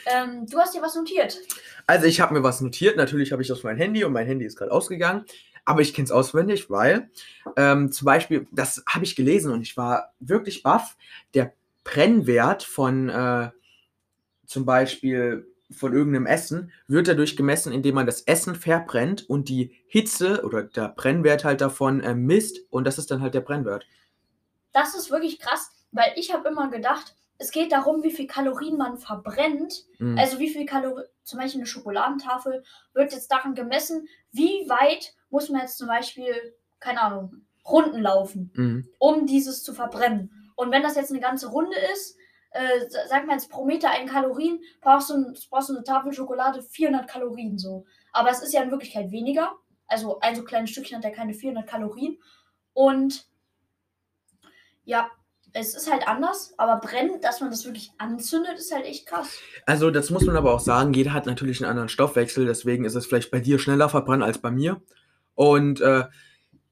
ähm, 0.06 0.46
du 0.46 0.60
hast 0.60 0.76
dir 0.76 0.84
was 0.84 0.96
notiert. 0.96 1.40
Also 1.88 2.06
ich 2.06 2.22
habe 2.22 2.36
mir 2.36 2.44
was 2.44 2.62
notiert. 2.62 2.96
Natürlich 2.96 3.32
habe 3.32 3.42
ich 3.42 3.48
das 3.48 3.58
auf 3.58 3.64
mein 3.64 3.78
Handy 3.78 4.04
und 4.04 4.14
mein 4.14 4.28
Handy 4.28 4.46
ist 4.46 4.56
gerade 4.56 4.72
ausgegangen. 4.72 5.26
Aber 5.66 5.82
ich 5.82 5.96
kenne 5.96 6.06
es 6.06 6.12
auswendig, 6.12 6.70
weil 6.70 7.10
ähm, 7.56 7.92
zum 7.92 8.06
Beispiel, 8.06 8.46
das 8.52 8.84
habe 8.88 9.04
ich 9.04 9.16
gelesen 9.16 9.52
und 9.52 9.64
ich 9.64 9.78
war 9.78 10.14
wirklich 10.20 10.62
baff. 10.62 10.96
Der 11.34 11.54
Brennwert 11.84 12.64
von 12.64 13.10
äh, 13.10 13.52
zum 14.46 14.66
Beispiel 14.66 15.48
von 15.72 15.94
irgendeinem 15.94 16.26
Essen 16.28 16.72
wird 16.88 17.08
dadurch 17.08 17.36
gemessen, 17.36 17.74
indem 17.74 17.96
man 17.96 18.06
das 18.06 18.22
Essen 18.22 18.56
verbrennt 18.56 19.28
und 19.30 19.50
die 19.50 19.76
Hitze 19.88 20.44
oder 20.44 20.64
der 20.64 20.90
Brennwert 20.90 21.44
halt 21.44 21.62
davon 21.62 22.02
äh, 22.02 22.14
misst 22.14 22.60
und 22.70 22.86
das 22.86 22.98
ist 22.98 23.10
dann 23.10 23.22
halt 23.22 23.34
der 23.34 23.42
Brennwert. 23.42 23.86
Das 24.72 24.96
ist 24.96 25.12
wirklich 25.12 25.40
krass, 25.40 25.72
weil 25.92 26.14
ich 26.16 26.34
habe 26.34 26.50
immer 26.50 26.70
gedacht, 26.70 27.16
es 27.40 27.52
geht 27.52 27.72
darum, 27.72 28.04
wie 28.04 28.12
viel 28.12 28.28
Kalorien 28.28 28.78
man 28.78 28.98
verbrennt. 28.98 29.86
Mhm. 29.98 30.18
Also 30.18 30.40
wie 30.40 30.50
viel 30.50 30.66
Kalorien, 30.66 31.08
zum 31.24 31.40
Beispiel 31.40 31.62
eine 31.62 31.68
Schokoladentafel 31.68 32.64
wird 32.94 33.12
jetzt 33.12 33.32
daran 33.32 33.56
gemessen, 33.56 34.08
wie 34.32 34.68
weit 34.70 35.14
muss 35.30 35.50
man 35.50 35.62
jetzt 35.62 35.78
zum 35.78 35.88
Beispiel, 35.88 36.34
keine 36.80 37.02
Ahnung, 37.02 37.42
Runden 37.66 38.02
laufen, 38.02 38.52
Mhm. 38.56 38.88
um 39.00 39.26
dieses 39.26 39.64
zu 39.64 39.74
verbrennen. 39.74 40.43
Und 40.56 40.72
wenn 40.72 40.84
das 40.84 40.96
jetzt 40.96 41.12
eine 41.12 41.20
ganze 41.20 41.48
Runde 41.48 41.76
ist, 41.94 42.18
äh, 42.52 42.88
sa- 42.90 43.08
sag 43.08 43.26
mal 43.26 43.34
jetzt 43.34 43.50
pro 43.50 43.66
Meter 43.66 43.90
ein 43.92 44.08
Kalorien, 44.08 44.60
brauchst 44.82 45.10
du, 45.10 45.34
brauchst 45.50 45.70
du 45.70 45.74
eine 45.76 45.84
Tafel 45.84 46.14
Schokolade 46.14 46.62
400 46.62 47.08
Kalorien 47.08 47.58
so. 47.58 47.86
Aber 48.12 48.30
es 48.30 48.42
ist 48.42 48.54
ja 48.54 48.62
in 48.62 48.72
Wirklichkeit 48.72 49.12
weniger. 49.12 49.54
Also 49.88 50.20
ein 50.20 50.36
so 50.36 50.44
kleines 50.44 50.70
Stückchen 50.72 50.98
hat 50.98 51.04
ja 51.04 51.10
keine 51.12 51.34
400 51.34 51.68
Kalorien. 51.68 52.18
Und 52.74 53.26
ja, 54.86 55.10
es 55.54 55.76
ist 55.76 55.92
halt 55.92 56.08
anders, 56.08 56.54
aber 56.58 56.78
brennen, 56.78 57.22
dass 57.22 57.40
man 57.40 57.52
das 57.52 57.64
wirklich 57.66 57.92
anzündet, 58.00 58.58
ist 58.58 58.74
halt 58.74 58.86
echt 58.86 59.06
krass. 59.06 59.38
Also 59.68 59.92
das 59.92 60.10
muss 60.10 60.26
man 60.26 60.36
aber 60.36 60.54
auch 60.54 60.60
sagen, 60.60 60.94
jeder 60.94 61.14
hat 61.14 61.26
natürlich 61.28 61.62
einen 61.62 61.70
anderen 61.70 61.90
Stoffwechsel, 61.90 62.46
deswegen 62.46 62.86
ist 62.86 62.96
es 62.96 63.06
vielleicht 63.06 63.30
bei 63.30 63.40
dir 63.40 63.60
schneller 63.60 63.88
verbrannt 63.88 64.24
als 64.24 64.40
bei 64.40 64.50
mir. 64.50 64.82
Und 65.36 65.80
äh, 65.82 66.06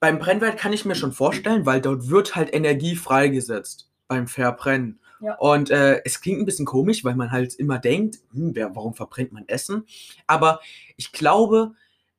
beim 0.02 0.18
Brennwert 0.18 0.58
kann 0.58 0.72
ich 0.72 0.84
mir 0.84 0.96
schon 0.96 1.12
vorstellen, 1.12 1.64
weil 1.64 1.80
dort 1.80 2.10
wird 2.10 2.34
halt 2.34 2.52
Energie 2.52 2.96
freigesetzt 2.96 3.88
beim 4.08 4.26
Verbrennen. 4.26 4.98
Ja. 5.20 5.36
Und 5.36 5.70
äh, 5.70 6.02
es 6.04 6.20
klingt 6.20 6.40
ein 6.40 6.44
bisschen 6.44 6.66
komisch, 6.66 7.04
weil 7.04 7.14
man 7.14 7.30
halt 7.30 7.54
immer 7.54 7.78
denkt, 7.78 8.18
hm, 8.32 8.56
wer, 8.56 8.74
warum 8.74 8.94
verbrennt 8.94 9.30
man 9.30 9.46
Essen? 9.46 9.84
Aber 10.26 10.58
ich 10.96 11.12
glaube, 11.12 11.74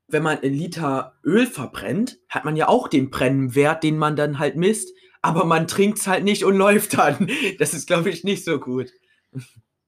wenn 0.07 0.23
man 0.23 0.39
einen 0.39 0.53
Liter 0.53 1.17
Öl 1.25 1.45
verbrennt, 1.45 2.19
hat 2.29 2.45
man 2.45 2.55
ja 2.55 2.69
auch 2.69 2.87
den 2.87 3.09
Brennwert, 3.09 3.83
den 3.83 3.97
man 3.97 4.15
dann 4.15 4.39
halt 4.39 4.55
misst. 4.55 4.93
Aber 5.21 5.43
man 5.43 5.67
trinkt 5.67 5.99
es 5.99 6.07
halt 6.07 6.23
nicht 6.23 6.45
und 6.45 6.55
läuft 6.55 6.97
dann. 6.97 7.29
Das 7.59 7.73
ist, 7.73 7.85
glaube 7.85 8.11
ich, 8.11 8.23
nicht 8.23 8.45
so 8.45 8.61
gut. 8.61 8.93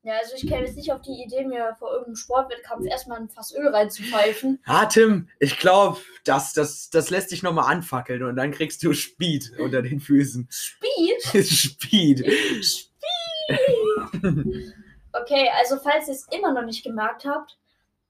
Ja, 0.05 0.19
also 0.19 0.35
ich 0.35 0.47
käme 0.47 0.67
jetzt 0.67 0.75
nicht 0.75 0.91
auf 0.91 1.01
die 1.01 1.23
Idee, 1.23 1.45
mir 1.45 1.75
vor 1.79 1.89
irgendeinem 1.89 2.15
Sportwettkampf 2.15 2.85
erstmal 2.85 3.17
ein 3.17 3.27
Fass 3.27 3.55
Öl 3.55 3.67
reinzupfeifen. 3.67 4.59
Ah, 4.67 4.85
Tim, 4.85 5.29
ich 5.39 5.57
glaube, 5.57 5.97
das, 6.25 6.53
das, 6.53 6.91
das 6.91 7.09
lässt 7.09 7.31
dich 7.31 7.41
nochmal 7.41 7.73
anfackeln 7.73 8.21
und 8.21 8.35
dann 8.35 8.51
kriegst 8.51 8.83
du 8.83 8.93
Speed 8.93 9.53
unter 9.57 9.81
den 9.81 9.99
Füßen. 9.99 10.47
Speed? 10.51 11.43
Speed. 11.45 12.23
Speed! 12.63 12.93
Okay, 15.17 15.49
also 15.57 15.77
falls 15.77 16.09
ihr 16.09 16.13
es 16.13 16.27
immer 16.37 16.51
noch 16.51 16.65
nicht 16.65 16.83
gemerkt 16.83 17.23
habt, 17.23 17.57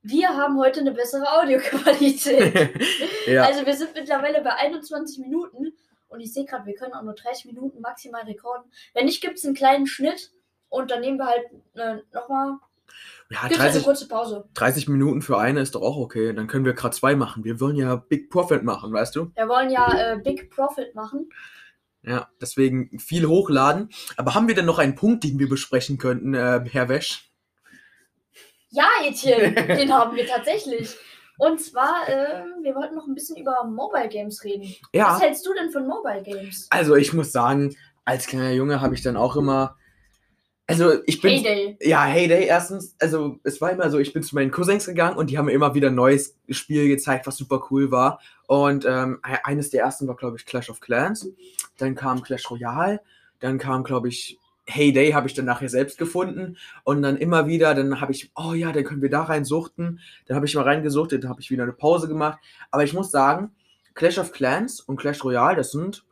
wir 0.02 0.30
haben 0.30 0.58
heute 0.58 0.80
eine 0.80 0.92
bessere 0.92 1.40
Audioqualität. 1.40 2.72
ja. 3.28 3.44
Also 3.44 3.64
wir 3.64 3.76
sind 3.76 3.94
mittlerweile 3.94 4.42
bei 4.42 4.56
21 4.56 5.20
Minuten 5.20 5.72
und 6.08 6.20
ich 6.20 6.34
sehe 6.34 6.46
gerade, 6.46 6.66
wir 6.66 6.74
können 6.74 6.94
auch 6.94 7.04
nur 7.04 7.14
30 7.14 7.46
Minuten 7.46 7.80
maximal 7.80 8.24
rekorden. 8.24 8.64
Wenn 8.96 9.06
nicht, 9.06 9.22
gibt 9.22 9.38
es 9.38 9.46
einen 9.46 9.54
kleinen 9.54 9.86
Schnitt 9.86 10.32
und 10.76 10.92
dann 10.92 11.02
nehmen 11.02 11.18
wir 11.18 11.26
halt 11.26 11.46
äh, 11.76 12.02
nochmal. 12.14 12.58
ja, 13.30 13.48
Gibt 13.48 13.60
halt 13.60 13.62
eine 13.62 13.72
30, 13.72 13.84
kurze 13.84 14.08
Pause. 14.08 14.48
30 14.54 14.88
Minuten 14.90 15.22
für 15.22 15.38
eine 15.38 15.62
ist 15.62 15.76
doch 15.76 15.82
auch 15.82 15.98
okay. 15.98 16.34
Dann 16.34 16.48
können 16.48 16.66
wir 16.66 16.74
gerade 16.74 16.96
zwei 16.96 17.16
machen. 17.16 17.44
Wir 17.44 17.60
wollen 17.60 17.76
ja 17.76 17.96
Big 17.96 18.30
Profit 18.30 18.64
machen, 18.64 18.94
weißt 18.94 19.16
du? 19.16 19.32
Wir 19.36 19.48
wollen 19.48 19.70
ja 19.70 20.14
äh, 20.14 20.18
Big 20.18 20.52
Profit 20.52 20.94
machen. 20.96 21.30
Ja, 22.04 22.30
deswegen 22.40 23.00
viel 23.00 23.26
hochladen. 23.26 23.90
Aber 24.18 24.36
haben 24.36 24.48
wir 24.48 24.56
denn 24.56 24.66
noch 24.66 24.78
einen 24.78 24.96
Punkt, 24.96 25.24
den 25.24 25.40
wir 25.40 25.50
besprechen 25.50 25.98
könnten, 25.98 26.36
äh, 26.36 26.64
Herr 26.72 26.90
Wesch? 26.90 27.32
Ja, 28.70 28.88
Etienne, 29.04 29.54
den 29.54 29.92
haben 29.94 30.16
wir 30.16 30.28
tatsächlich. 30.28 30.96
Und 31.38 31.60
zwar, 31.60 32.08
äh, 32.08 32.44
wir 32.62 32.76
wollten 32.76 32.96
noch 32.96 33.08
ein 33.08 33.16
bisschen 33.16 33.38
über 33.38 33.64
Mobile 33.66 34.10
Games 34.10 34.44
reden. 34.44 34.74
Ja. 34.94 35.14
Was 35.14 35.22
hältst 35.22 35.46
du 35.46 35.54
denn 35.54 35.72
von 35.72 35.88
Mobile 35.88 36.22
Games? 36.24 36.68
Also 36.70 36.96
ich 36.96 37.14
muss 37.14 37.32
sagen, 37.32 37.76
als 38.06 38.28
kleiner 38.28 38.52
Junge 38.52 38.82
habe 38.82 38.94
ich 38.94 39.02
dann 39.02 39.18
auch 39.18 39.36
immer. 39.36 39.78
Also 40.68 41.04
ich 41.06 41.22
bin. 41.22 41.32
Heyday. 41.32 41.78
Ja, 41.82 42.06
Heyday 42.06 42.46
erstens, 42.46 42.96
also 43.00 43.40
es 43.44 43.62
war 43.62 43.72
immer 43.72 43.90
so, 43.92 44.00
ich 44.00 44.14
bin 44.14 44.24
zu 44.24 44.34
meinen 44.34 44.52
Cousins 44.52 44.86
gegangen 44.86 45.18
und 45.18 45.30
die 45.30 45.38
haben 45.38 45.46
mir 45.46 45.52
immer 45.52 45.76
wieder 45.76 45.90
ein 45.90 45.96
neues 45.96 46.36
Spiel 46.50 46.88
gezeigt, 46.88 47.28
was 47.28 47.38
super 47.38 47.68
cool 47.70 47.92
war. 47.92 48.20
Und 48.48 48.86
ähm, 48.86 49.20
e- 49.26 49.38
eines 49.44 49.70
der 49.70 49.84
ersten 49.84 50.08
war, 50.08 50.16
glaube 50.16 50.38
ich, 50.38 50.46
Clash 50.46 50.70
of 50.70 50.80
Clans. 50.80 51.30
Dann 51.78 51.94
kam 51.94 52.24
Clash 52.24 52.50
Royale. 52.50 53.02
Dann 53.40 53.60
kam, 53.60 53.84
glaube 53.84 54.08
ich, 54.08 54.40
Heyday 54.66 55.12
habe 55.12 55.28
ich 55.28 55.36
dann 55.36 55.46
nachher 55.46 55.70
selbst 55.70 56.00
gefunden. 56.00 56.58
Und 56.84 57.04
dann 57.04 57.18
immer 57.18 57.48
wieder, 57.48 57.76
dann 57.76 58.02
habe 58.02 58.12
ich, 58.14 58.32
oh 58.36 58.54
ja, 58.54 58.72
dann 58.72 58.84
können 58.84 59.04
wir 59.04 59.10
da 59.10 59.24
rein 59.24 59.46
suchten. 59.46 60.00
Dann 60.26 60.36
habe 60.36 60.48
ich 60.48 60.56
mal 60.56 60.64
reingesuchtet, 60.64 61.24
dann 61.24 61.30
habe 61.30 61.42
ich 61.42 61.52
wieder 61.52 61.64
eine 61.64 61.74
Pause 61.74 62.08
gemacht. 62.08 62.40
Aber 62.72 62.84
ich 62.84 62.94
muss 62.94 63.12
sagen, 63.12 63.52
Clash 63.94 64.18
of 64.18 64.32
Clans 64.32 64.80
und 64.80 64.98
Clash 64.98 65.24
Royale, 65.24 65.56
das 65.58 65.72
sind 65.72 66.04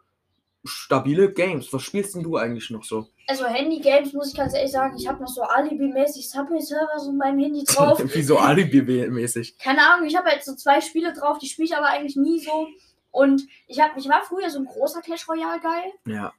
stabile 0.63 1.31
Games. 1.33 1.73
Was 1.73 1.81
spielst 1.81 2.15
denn 2.15 2.23
du 2.23 2.37
eigentlich 2.37 2.69
noch 2.69 2.83
so? 2.83 3.09
Also 3.33 3.47
Handy-Games, 3.47 4.13
muss 4.13 4.29
ich 4.29 4.37
ganz 4.37 4.53
ehrlich 4.53 4.71
sagen, 4.71 4.95
ich 4.95 5.07
habe 5.07 5.19
noch 5.19 5.27
so 5.27 5.41
Alibi-mäßig 5.41 6.29
Subway-Servers 6.29 7.07
in 7.07 7.17
meinem 7.17 7.39
Handy 7.39 7.63
drauf. 7.67 7.99
Wie 8.13 8.21
so 8.21 8.37
Alibi-mäßig. 8.37 9.57
Keine 9.57 9.81
Ahnung, 9.81 10.05
ich 10.05 10.15
habe 10.15 10.29
halt 10.29 10.43
so 10.43 10.53
zwei 10.53 10.81
Spiele 10.81 11.13
drauf, 11.13 11.39
die 11.39 11.47
spiele 11.47 11.65
ich 11.65 11.75
aber 11.75 11.87
eigentlich 11.87 12.15
nie 12.15 12.39
so. 12.39 12.67
Und 13.09 13.41
ich, 13.67 13.79
hab, 13.79 13.97
ich 13.97 14.07
war 14.07 14.21
früher 14.21 14.51
so 14.51 14.59
ein 14.59 14.65
großer 14.65 15.01
Clash 15.01 15.27
Royale-Geil. 15.27 15.93
Ja. 16.05 16.31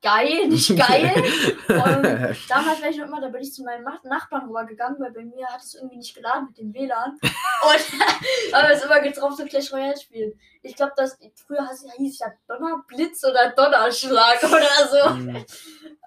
Geil, 0.00 0.46
nicht 0.46 0.76
geil. 0.76 1.12
Und 1.68 2.04
damals 2.48 2.80
war 2.80 2.88
ich 2.88 2.98
noch 2.98 3.06
immer, 3.06 3.20
da 3.20 3.28
bin 3.28 3.42
ich 3.42 3.52
zu 3.52 3.64
meinem 3.64 3.84
Nachbarn 4.04 4.46
rübergegangen, 4.46 5.00
weil 5.00 5.10
bei 5.10 5.24
mir 5.24 5.46
hat 5.48 5.60
es 5.60 5.74
irgendwie 5.74 5.96
nicht 5.96 6.14
geladen 6.14 6.46
mit 6.46 6.58
dem 6.58 6.72
WLAN. 6.72 7.18
Und 7.22 8.54
habe 8.54 8.72
es 8.72 8.84
immer 8.84 9.00
getroffen, 9.00 9.36
so 9.36 9.44
Clash 9.44 9.72
Royale 9.72 9.98
spielen. 9.98 10.38
Ich 10.62 10.76
glaube, 10.76 10.92
das 10.96 11.18
früher 11.46 11.68
hieß 11.68 11.84
hieß 11.96 12.12
es 12.12 12.18
ja 12.20 12.32
Donnerblitz 12.46 13.24
oder 13.24 13.50
Donnerschlag 13.50 14.40
oder 14.44 14.88
so. 14.88 15.10
Mhm. 15.14 15.44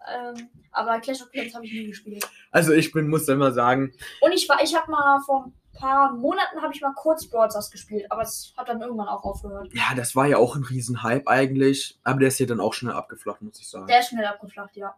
ähm, 0.10 0.49
aber 0.71 0.99
Clash 1.01 1.21
of 1.21 1.32
Clans 1.32 1.54
habe 1.54 1.65
ich 1.65 1.73
nie 1.73 1.88
gespielt. 1.88 2.25
Also 2.51 2.71
ich 2.71 2.93
bin, 2.93 3.10
muss 3.10 3.27
immer 3.27 3.51
sagen, 3.51 3.93
Und 4.21 4.32
ich 4.32 4.47
war, 4.47 4.63
ich 4.63 4.73
habe 4.73 4.89
mal 4.89 5.19
vor 5.25 5.45
ein 5.47 5.61
paar 5.82 6.13
Monaten 6.13 6.62
habe 6.62 6.74
ich 6.74 6.82
mal 6.82 6.94
kurz 6.96 7.28
Brawl 7.28 7.50
Stars 7.50 7.72
gespielt, 7.72 8.06
aber 8.10 8.22
es 8.22 8.54
hat 8.56 8.70
dann 8.70 8.82
irgendwann 8.82 9.08
auch 9.08 9.24
aufgehört. 9.24 9.74
ja, 9.74 9.96
das 9.96 10.15
war 10.15 10.28
ja 10.28 10.38
auch 10.38 10.56
ein 10.56 10.63
Riesenhype 10.63 11.28
eigentlich, 11.28 12.00
aber 12.04 12.20
der 12.20 12.28
ist 12.30 12.39
ja 12.39 12.46
dann 12.46 12.60
auch 12.60 12.74
schnell 12.74 12.94
abgeflacht, 12.94 13.41
muss 13.41 13.60
ich 13.60 13.67
sagen. 13.67 13.88
Der 13.88 14.00
ist 14.00 14.10
schnell 14.10 14.26
abgeflacht, 14.26 14.76
ja. 14.78 14.96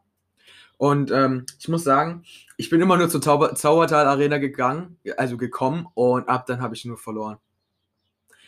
Und 0.77 1.11
ähm, 1.11 1.45
ich 1.59 1.67
muss 1.69 1.83
sagen, 1.83 2.25
ich 2.57 2.69
bin 2.69 2.81
immer 2.81 2.97
nur 2.97 3.09
zur 3.09 3.21
Zauber 3.21 3.55
Zaubertal 3.55 4.05
Arena 4.07 4.37
gegangen, 4.37 4.97
also 5.17 5.37
gekommen 5.37 5.87
und 5.93 6.27
ab 6.27 6.45
dann 6.45 6.61
habe 6.61 6.75
ich 6.75 6.83
nur 6.83 6.97
verloren. 6.97 7.37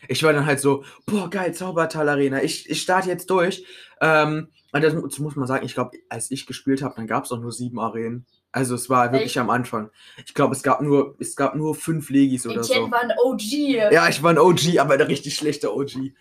Ich 0.07 0.21
war 0.23 0.33
dann 0.33 0.45
halt 0.45 0.59
so, 0.59 0.83
boah, 1.05 1.29
geil, 1.29 1.53
Zaubertal 1.53 2.09
Arena, 2.09 2.43
ich, 2.43 2.69
ich 2.69 2.81
starte 2.81 3.09
jetzt 3.09 3.29
durch. 3.29 3.65
Ähm, 4.01 4.49
und 4.71 4.83
das, 4.83 4.93
das 4.93 5.19
muss 5.19 5.35
man 5.35 5.47
sagen, 5.47 5.65
ich 5.65 5.73
glaube, 5.73 5.97
als 6.09 6.29
ich 6.31 6.45
gespielt 6.45 6.81
habe, 6.81 6.95
dann 6.95 7.07
gab 7.07 7.23
es 7.23 7.31
auch 7.31 7.39
nur 7.39 7.51
sieben 7.51 7.79
Arenen. 7.79 8.25
Also 8.55 8.75
es 8.75 8.89
war 8.89 9.11
wirklich 9.11 9.31
Echt? 9.31 9.37
am 9.37 9.49
Anfang. 9.49 9.89
Ich 10.25 10.33
glaube, 10.33 10.55
es 10.55 10.63
gab 10.63 10.79
nur, 10.79 11.17
es 11.19 11.35
gab 11.35 11.55
nur 11.55 11.75
fünf 11.75 12.09
Legis 12.09 12.47
oder 12.47 12.61
Etienne 12.61 12.85
so. 12.85 12.91
war 12.91 13.01
ein 13.01 13.11
OG. 13.21 13.91
Ja, 13.91 14.07
ich 14.07 14.23
war 14.23 14.29
ein 14.29 14.39
OG, 14.39 14.79
aber 14.79 14.93
ein 14.93 15.01
richtig 15.01 15.35
schlechter 15.35 15.75
OG. 15.75 16.13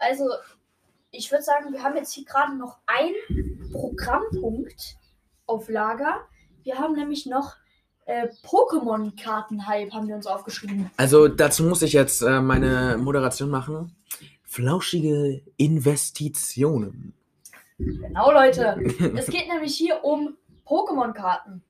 Also, 0.00 0.24
ich 1.12 1.30
würde 1.30 1.44
sagen, 1.44 1.72
wir 1.72 1.84
haben 1.84 1.94
jetzt 1.94 2.12
hier 2.12 2.24
gerade 2.24 2.56
noch 2.56 2.78
einen 2.86 3.70
Programmpunkt 3.70 4.96
auf 5.46 5.68
Lager. 5.68 6.26
Wir 6.64 6.76
haben 6.76 6.94
nämlich 6.96 7.24
noch 7.26 7.54
äh, 8.06 8.26
Pokémon-Karten-Hype, 8.42 9.92
haben 9.92 10.08
wir 10.08 10.16
uns 10.16 10.26
aufgeschrieben. 10.26 10.90
Also 10.96 11.28
dazu 11.28 11.62
muss 11.62 11.82
ich 11.82 11.92
jetzt 11.92 12.20
äh, 12.20 12.40
meine 12.40 12.96
Moderation 12.98 13.48
machen. 13.48 13.94
Flauschige 14.42 15.40
Investitionen. 15.56 17.14
Genau, 17.78 18.32
Leute. 18.32 18.76
es 19.16 19.26
geht 19.28 19.46
nämlich 19.46 19.76
hier 19.76 20.02
um 20.02 20.36
Pokémon-Karten. 20.66 21.62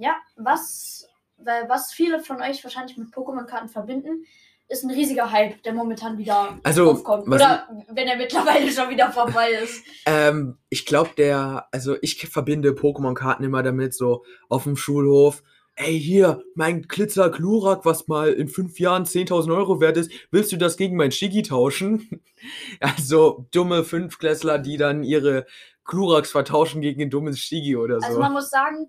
Ja, 0.00 0.16
was, 0.36 1.06
weil 1.36 1.68
was 1.68 1.92
viele 1.92 2.20
von 2.20 2.40
euch 2.40 2.64
wahrscheinlich 2.64 2.96
mit 2.96 3.12
Pokémon-Karten 3.12 3.68
verbinden, 3.68 4.24
ist 4.66 4.82
ein 4.82 4.90
riesiger 4.90 5.30
Hype, 5.30 5.62
der 5.62 5.74
momentan 5.74 6.16
wieder 6.16 6.58
Also, 6.62 6.92
aufkommt. 6.92 7.28
Oder 7.28 7.68
wenn 7.88 8.08
er 8.08 8.16
mittlerweile 8.16 8.70
schon 8.70 8.88
wieder 8.88 9.12
vorbei 9.12 9.50
ist. 9.62 9.84
Ähm, 10.06 10.56
ich 10.70 10.86
glaube, 10.86 11.10
der, 11.18 11.66
also 11.70 11.96
ich 12.00 12.26
verbinde 12.28 12.70
Pokémon-Karten 12.70 13.44
immer 13.44 13.62
damit, 13.62 13.92
so 13.92 14.24
auf 14.48 14.64
dem 14.64 14.76
Schulhof. 14.76 15.42
Ey, 15.76 16.00
hier, 16.00 16.42
mein 16.54 16.82
Glitzer 16.82 17.28
Glurak, 17.28 17.84
was 17.84 18.08
mal 18.08 18.32
in 18.32 18.48
fünf 18.48 18.80
Jahren 18.80 19.04
10.000 19.04 19.54
Euro 19.54 19.80
wert 19.80 19.98
ist, 19.98 20.10
willst 20.30 20.50
du 20.52 20.56
das 20.56 20.78
gegen 20.78 20.96
mein 20.96 21.12
Shigi 21.12 21.42
tauschen? 21.42 22.22
Also 22.80 23.46
dumme 23.50 23.84
Fünfklässler, 23.84 24.58
die 24.58 24.78
dann 24.78 25.02
ihre 25.02 25.44
Gluraks 25.84 26.30
vertauschen 26.30 26.80
gegen 26.80 27.02
ein 27.02 27.10
dummes 27.10 27.38
Shigi 27.38 27.76
oder 27.76 28.00
so. 28.00 28.06
Also 28.06 28.18
man 28.18 28.32
muss 28.32 28.48
sagen, 28.48 28.86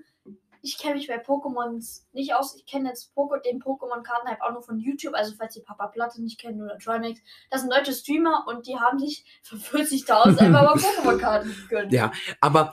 ich 0.61 0.77
kenne 0.77 0.95
mich 0.95 1.07
bei 1.07 1.21
Pokémons 1.21 2.03
nicht 2.13 2.33
aus. 2.35 2.55
Ich 2.55 2.65
kenne 2.65 2.89
jetzt 2.89 3.13
Poke 3.15 3.41
den 3.43 3.61
Pokémon-Karten-Hype 3.61 4.41
auch 4.41 4.51
nur 4.51 4.61
von 4.61 4.79
YouTube. 4.79 5.13
Also 5.15 5.33
falls 5.37 5.55
ihr 5.55 5.63
Papa 5.63 5.87
Platte 5.87 6.21
nicht 6.21 6.39
kennt 6.39 6.61
oder 6.61 6.77
Trimax. 6.77 7.19
Das 7.49 7.61
sind 7.61 7.71
deutsche 7.71 7.93
Streamer 7.93 8.45
und 8.47 8.67
die 8.67 8.77
haben 8.77 8.99
sich 8.99 9.25
für 9.41 9.55
40.000 9.55 10.37
einfach 10.39 10.63
mal 10.63 10.77
Pokémon-Karten 10.77 11.55
gegönnt. 11.67 11.91
Ja, 11.91 12.11
aber 12.39 12.71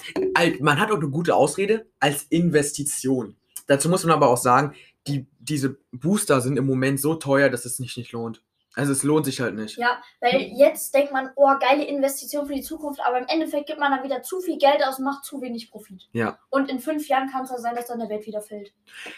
man 0.60 0.78
hat 0.78 0.90
auch 0.90 0.96
eine 0.96 1.08
gute 1.08 1.34
Ausrede 1.34 1.86
als 1.98 2.24
Investition. 2.24 3.36
Dazu 3.66 3.88
muss 3.88 4.04
man 4.04 4.14
aber 4.14 4.28
auch 4.28 4.36
sagen, 4.36 4.74
die, 5.06 5.26
diese 5.38 5.78
Booster 5.92 6.40
sind 6.40 6.58
im 6.58 6.66
Moment 6.66 7.00
so 7.00 7.14
teuer, 7.14 7.48
dass 7.48 7.64
es 7.64 7.78
nicht, 7.78 7.96
nicht 7.96 8.12
lohnt. 8.12 8.42
Also 8.74 8.92
es 8.92 9.02
lohnt 9.02 9.24
sich 9.24 9.40
halt 9.40 9.54
nicht. 9.56 9.76
Ja, 9.78 10.00
weil 10.20 10.40
jetzt 10.54 10.94
denkt 10.94 11.12
man, 11.12 11.30
oh, 11.36 11.48
geile 11.58 11.84
Investition 11.84 12.46
für 12.46 12.54
die 12.54 12.62
Zukunft, 12.62 13.00
aber 13.04 13.18
im 13.18 13.26
Endeffekt 13.26 13.66
gibt 13.66 13.80
man 13.80 13.90
dann 13.90 14.04
wieder 14.04 14.22
zu 14.22 14.40
viel 14.40 14.58
Geld 14.58 14.84
aus 14.86 14.98
und 14.98 15.04
macht 15.04 15.24
zu 15.24 15.40
wenig 15.40 15.70
Profit. 15.70 16.08
Ja. 16.12 16.38
Und 16.50 16.70
in 16.70 16.78
fünf 16.78 17.08
Jahren 17.08 17.28
kann 17.30 17.42
es 17.44 17.50
dann 17.50 17.60
sein, 17.60 17.74
dass 17.74 17.86
dann 17.86 17.98
der 17.98 18.08
Wert 18.08 18.26
wieder 18.26 18.40
fällt. 18.40 18.72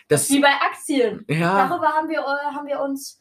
Das, 0.08 0.30
Wie 0.30 0.40
bei 0.40 0.48
Aktien. 0.52 1.24
ja, 1.28 1.68
Darüber 1.68 1.88
haben 1.88 2.08
wir, 2.08 2.20
äh, 2.20 2.54
haben 2.54 2.66
wir 2.66 2.80
uns 2.80 3.20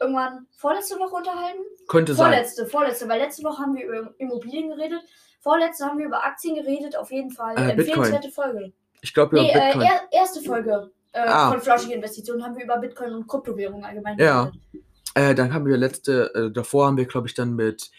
irgendwann 0.00 0.46
vorletzte 0.56 0.98
Woche 0.98 1.14
unterhalten. 1.16 1.60
könnte 1.88 2.14
sein. 2.14 2.26
Vorletzte, 2.30 2.66
vorletzte, 2.66 3.08
weil 3.08 3.20
letzte 3.20 3.42
Woche 3.44 3.58
haben 3.62 3.74
wir 3.74 3.84
über 3.86 4.14
Immobilien 4.18 4.68
geredet. 4.70 5.00
Vorletzte 5.40 5.86
haben 5.86 5.98
wir 5.98 6.06
über 6.06 6.24
Aktien 6.24 6.54
geredet, 6.56 6.96
auf 6.96 7.10
jeden 7.10 7.30
Fall. 7.30 7.56
Äh. 7.58 7.72
Empfehlenswerte 7.72 8.30
Folge. 8.30 8.72
Ich 9.00 9.12
glaube, 9.12 9.36
Nee, 9.36 9.50
äh, 9.50 9.72
Bitcoin. 9.72 9.82
er, 9.82 10.00
erste 10.12 10.40
Folge 10.40 10.90
äh, 11.12 11.20
Ah. 11.20 11.50
von 11.50 11.60
Flauschige 11.60 11.94
Investitionen 11.94 12.42
haben 12.44 12.56
wir 12.56 12.64
über 12.64 12.76
Bitcoin 12.78 13.12
und 13.14 13.26
Kryptowährungen 13.28 13.84
allgemein 13.84 14.18
Ja. 14.18 14.44
geredet. 14.44 14.60
Äh, 15.14 15.34
dann 15.34 15.54
haben 15.54 15.66
wir 15.66 15.76
letzte, 15.76 16.34
äh, 16.34 16.50
davor 16.50 16.86
haben 16.86 16.96
wir, 16.96 17.06
glaube 17.06 17.28
ich, 17.28 17.34
dann 17.34 17.54
mit, 17.54 17.90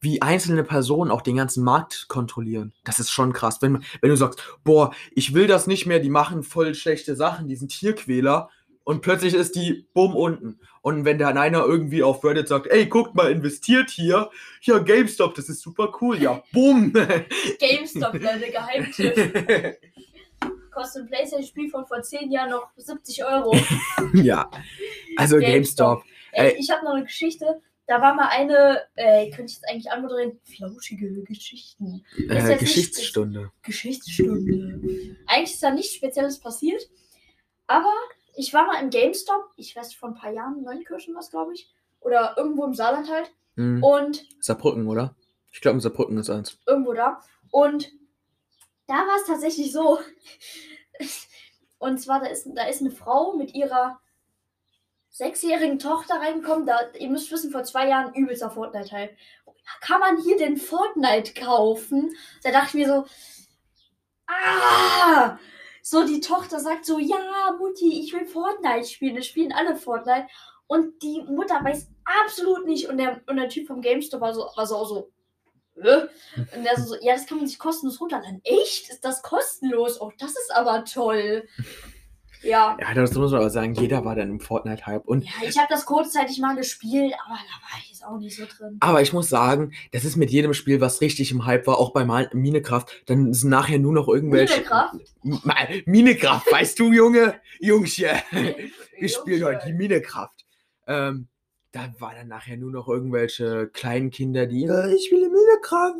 wie 0.00 0.20
einzelne 0.20 0.64
Personen 0.64 1.10
auch 1.10 1.22
den 1.22 1.36
ganzen 1.36 1.62
Markt 1.62 2.08
kontrollieren. 2.08 2.72
Das 2.84 2.98
ist 2.98 3.10
schon 3.10 3.32
krass. 3.32 3.62
Wenn, 3.62 3.84
wenn 4.00 4.10
du 4.10 4.16
sagst, 4.16 4.42
boah, 4.64 4.92
ich 5.14 5.32
will 5.32 5.46
das 5.46 5.66
nicht 5.66 5.86
mehr, 5.86 6.00
die 6.00 6.10
machen 6.10 6.42
voll 6.42 6.74
schlechte 6.74 7.14
Sachen, 7.14 7.46
die 7.46 7.56
sind 7.56 7.68
Tierquäler. 7.68 8.50
Und 8.84 9.02
plötzlich 9.02 9.34
ist 9.34 9.54
die 9.54 9.86
bumm 9.94 10.16
unten. 10.16 10.58
Und 10.80 11.04
wenn 11.04 11.18
dann 11.18 11.38
einer 11.38 11.64
irgendwie 11.64 12.02
auf 12.02 12.24
Reddit 12.24 12.48
sagt, 12.48 12.66
ey, 12.66 12.86
guckt 12.86 13.14
mal, 13.14 13.30
investiert 13.30 13.90
hier. 13.90 14.28
Ja, 14.62 14.78
GameStop, 14.78 15.36
das 15.36 15.48
ist 15.48 15.60
super 15.60 15.92
cool. 16.00 16.20
Ja, 16.20 16.42
bumm. 16.52 16.92
GameStop, 17.60 18.14
Leute, 18.14 18.50
Geheimtipp. 18.50 19.14
Kostet 20.72 21.02
ein 21.02 21.08
PlayStation-Spiel 21.08 21.70
von 21.70 21.86
vor 21.86 22.02
10 22.02 22.32
Jahren 22.32 22.50
noch 22.50 22.70
70 22.76 23.24
Euro. 23.24 23.56
ja. 24.14 24.50
Also 25.16 25.36
GameStop. 25.36 26.02
GameStop. 26.02 26.02
Ey, 26.32 26.56
ich 26.58 26.70
habe 26.70 26.84
noch 26.84 26.92
eine 26.92 27.04
Geschichte. 27.04 27.60
Da 27.86 28.00
war 28.00 28.14
mal 28.14 28.28
eine, 28.28 28.82
äh, 28.94 29.28
könnte 29.30 29.50
ich 29.50 29.54
jetzt 29.54 29.68
eigentlich 29.68 29.90
anmoderieren, 29.90 30.40
flauschige 30.44 31.22
Geschichten. 31.24 32.04
Äh, 32.16 32.34
jetzt 32.34 32.48
nicht 32.48 32.60
Geschichtsstunde. 32.60 33.50
Geschichtsstunde. 33.62 35.16
Eigentlich 35.26 35.54
ist 35.54 35.62
da 35.62 35.70
nichts 35.70 35.94
Spezielles 35.94 36.38
passiert. 36.38 36.88
Aber 37.66 37.92
ich 38.34 38.54
war 38.54 38.66
mal 38.66 38.82
im 38.82 38.90
GameStop, 38.90 39.50
ich 39.56 39.74
weiß 39.76 39.94
vor 39.94 40.10
ein 40.10 40.14
paar 40.14 40.32
Jahren, 40.32 40.62
Neunkirchen 40.62 41.14
was, 41.14 41.30
glaube 41.30 41.54
ich. 41.54 41.70
Oder 42.00 42.34
irgendwo 42.36 42.64
im 42.64 42.74
Saarland 42.74 43.10
halt. 43.10 43.32
Hm. 43.56 43.82
Und 43.82 44.24
Saarbrücken, 44.40 44.86
oder? 44.88 45.14
Ich 45.50 45.60
glaube, 45.60 45.80
Saarbrücken 45.80 46.18
ist 46.18 46.30
eins. 46.30 46.58
irgendwo 46.66 46.94
da. 46.94 47.20
Und 47.50 47.92
da 48.86 48.94
war 48.94 49.16
es 49.20 49.26
tatsächlich 49.26 49.72
so. 49.72 49.98
Und 51.78 51.98
zwar, 52.00 52.20
da 52.20 52.26
ist, 52.26 52.48
da 52.54 52.64
ist 52.68 52.80
eine 52.80 52.92
Frau 52.92 53.36
mit 53.36 53.54
ihrer 53.54 54.00
sechsjährigen 55.12 55.78
Tochter 55.78 56.16
reingekommen. 56.16 56.66
Da, 56.66 56.80
ihr 56.98 57.08
müsst 57.08 57.30
wissen, 57.30 57.52
vor 57.52 57.62
zwei 57.64 57.88
Jahren 57.88 58.14
übelster 58.14 58.50
Fortnite-Hype. 58.50 59.16
Kann 59.80 60.00
man 60.00 60.20
hier 60.20 60.36
denn 60.36 60.56
Fortnite 60.56 61.34
kaufen? 61.34 62.14
Da 62.42 62.50
dachte 62.50 62.68
ich 62.68 62.86
mir 62.86 62.88
so, 62.88 63.06
ah! 64.26 65.38
So, 65.84 66.06
die 66.06 66.20
Tochter 66.20 66.60
sagt 66.60 66.86
so, 66.86 66.98
ja, 66.98 67.56
Mutti, 67.58 68.00
ich 68.00 68.12
will 68.12 68.26
Fortnite 68.26 68.88
spielen. 68.88 69.16
Das 69.16 69.26
spielen 69.26 69.52
alle 69.52 69.76
Fortnite. 69.76 70.26
Und 70.66 71.02
die 71.02 71.22
Mutter 71.22 71.62
weiß 71.62 71.88
absolut 72.24 72.66
nicht. 72.66 72.88
Und 72.88 72.98
der, 72.98 73.20
und 73.26 73.36
der 73.36 73.48
Typ 73.48 73.66
vom 73.66 73.82
GameStop 73.82 74.20
war 74.20 74.34
so, 74.34 74.48
war 74.56 74.66
so, 74.66 74.76
auch 74.76 74.88
so 74.88 75.12
äh? 75.76 76.06
Und 76.56 76.64
der 76.64 76.78
so, 76.80 76.96
ja, 77.00 77.14
das 77.14 77.26
kann 77.26 77.38
man 77.38 77.46
sich 77.46 77.58
kostenlos 77.58 78.00
runterladen. 78.00 78.40
Echt? 78.44 78.90
Ist 78.90 79.04
das 79.04 79.22
kostenlos? 79.22 80.00
Oh, 80.00 80.12
das 80.18 80.30
ist 80.30 80.54
aber 80.54 80.84
toll. 80.84 81.48
Ja. 82.42 82.76
Ja, 82.80 82.94
das 82.94 83.14
muss 83.14 83.30
man 83.30 83.40
aber 83.40 83.50
sagen, 83.50 83.74
jeder 83.74 84.04
war 84.04 84.14
dann 84.16 84.30
im 84.30 84.40
Fortnite-Hype. 84.40 85.04
Und 85.04 85.24
Ja, 85.24 85.30
ich 85.48 85.56
habe 85.58 85.68
das 85.70 85.84
kurzzeitig 85.86 86.38
mal 86.40 86.56
gespielt, 86.56 87.14
aber 87.26 87.34
da 87.36 87.62
war 87.62 87.78
ich 87.82 87.90
jetzt 87.90 88.04
auch 88.04 88.18
nicht 88.18 88.36
so 88.36 88.44
drin. 88.44 88.76
Aber 88.80 89.00
ich 89.02 89.12
muss 89.12 89.28
sagen, 89.28 89.72
das 89.92 90.04
ist 90.04 90.16
mit 90.16 90.30
jedem 90.30 90.54
Spiel, 90.54 90.80
was 90.80 91.00
richtig 91.00 91.30
im 91.30 91.46
Hype 91.46 91.66
war, 91.66 91.78
auch 91.78 91.92
bei 91.92 92.04
Minecraft, 92.04 92.86
dann 93.06 93.32
sind 93.32 93.50
nachher 93.50 93.78
nur 93.78 93.92
noch 93.92 94.08
irgendwelche. 94.08 94.62
Minecraft? 95.22 95.82
Minecraft, 95.86 96.42
weißt 96.50 96.78
du, 96.78 96.92
Junge? 96.92 97.34
Jungchen, 97.60 98.16
wir 98.98 99.08
spielen 99.08 99.44
heute 99.44 99.66
die 99.66 99.72
Minecraft. 99.74 100.30
Ähm, 100.86 101.28
da 101.70 101.88
war 102.00 102.12
dann 102.14 102.28
nachher 102.28 102.58
nur 102.58 102.70
noch 102.70 102.86
irgendwelche 102.88 103.66
kleinen 103.68 104.10
Kinder, 104.10 104.46
die, 104.46 104.64
"Äh, 104.64 104.94
ich 104.94 105.06
spiele 105.06 105.30
Minecraft. 105.30 105.94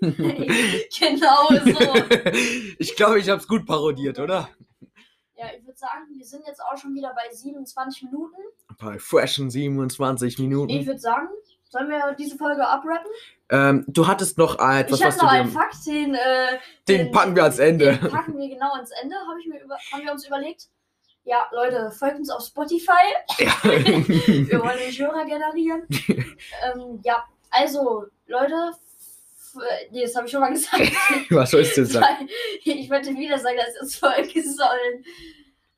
genau 0.98 1.48
so. 1.64 2.30
ich 2.78 2.96
glaube, 2.96 3.18
ich 3.18 3.28
habe 3.28 3.40
es 3.40 3.48
gut 3.48 3.66
parodiert, 3.66 4.18
oder? 4.18 4.48
Ja, 5.38 5.46
ich 5.56 5.64
würde 5.64 5.78
sagen, 5.78 6.06
wir 6.16 6.26
sind 6.26 6.44
jetzt 6.48 6.60
auch 6.60 6.76
schon 6.76 6.94
wieder 6.94 7.14
bei 7.14 7.32
27 7.32 8.02
Minuten. 8.02 8.34
Bei 8.80 8.98
freshen 8.98 9.50
27 9.50 10.32
Ich 10.32 10.38
Minuten. 10.40 10.84
würde 10.84 10.98
sagen, 10.98 11.28
sollen 11.68 11.88
wir 11.88 12.12
diese 12.18 12.36
Folge 12.36 12.66
abrappen? 12.66 13.06
Ähm, 13.48 13.84
du 13.86 14.08
hattest 14.08 14.36
noch 14.36 14.58
äh, 14.58 14.80
etwas, 14.80 14.98
ich 14.98 15.06
was 15.06 15.16
habe 15.18 15.26
noch 15.26 15.32
du 15.32 15.38
einen 15.38 15.50
Fakt, 15.52 15.86
den, 15.86 16.14
äh, 16.16 16.58
Den 16.88 17.12
packen 17.12 17.36
wir 17.36 17.44
ans 17.44 17.60
Ende. 17.60 17.96
Den 17.98 18.10
packen 18.10 18.36
wir 18.36 18.48
genau 18.48 18.72
ans 18.72 18.90
Ende, 19.00 19.14
habe 19.14 19.40
ich 19.40 19.46
mir 19.46 19.62
über, 19.62 19.78
haben 19.92 20.02
wir 20.02 20.10
uns 20.10 20.26
überlegt. 20.26 20.66
Ja, 21.22 21.46
Leute, 21.52 21.92
folgt 21.92 22.18
uns 22.18 22.30
auf 22.30 22.42
Spotify. 22.42 22.92
Ja. 23.38 23.52
Wir 23.62 24.60
wollen 24.62 24.78
den 24.78 24.92
Hörer 24.92 25.26
generieren. 25.26 25.82
ähm, 26.64 27.00
ja, 27.04 27.22
also, 27.50 28.06
Leute, 28.26 28.72
nee, 29.90 30.02
das 30.02 30.14
habe 30.16 30.26
ich 30.26 30.32
schon 30.32 30.40
mal 30.40 30.50
gesagt. 30.52 30.92
was 31.30 31.50
sollst 31.50 31.76
du 31.76 31.84
sagen? 31.86 32.28
ich 32.64 32.90
wollte 32.90 33.10
wieder 33.16 33.38
sagen, 33.38 33.56
dass 33.58 33.80
es 33.88 33.96
folgen 33.96 34.42
sollen. 34.42 35.04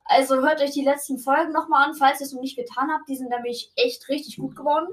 Also 0.05 0.37
hört 0.37 0.61
euch 0.61 0.73
die 0.73 0.85
letzten 0.85 1.19
Folgen 1.19 1.53
nochmal 1.53 1.89
an, 1.89 1.95
falls 1.95 2.21
ihr 2.21 2.27
es 2.27 2.33
noch 2.33 2.41
nicht 2.41 2.57
getan 2.57 2.91
habt. 2.91 3.09
Die 3.09 3.17
sind 3.17 3.31
nämlich 3.31 3.71
echt 3.77 4.09
richtig 4.09 4.37
gut 4.39 4.57
geworden. 4.57 4.89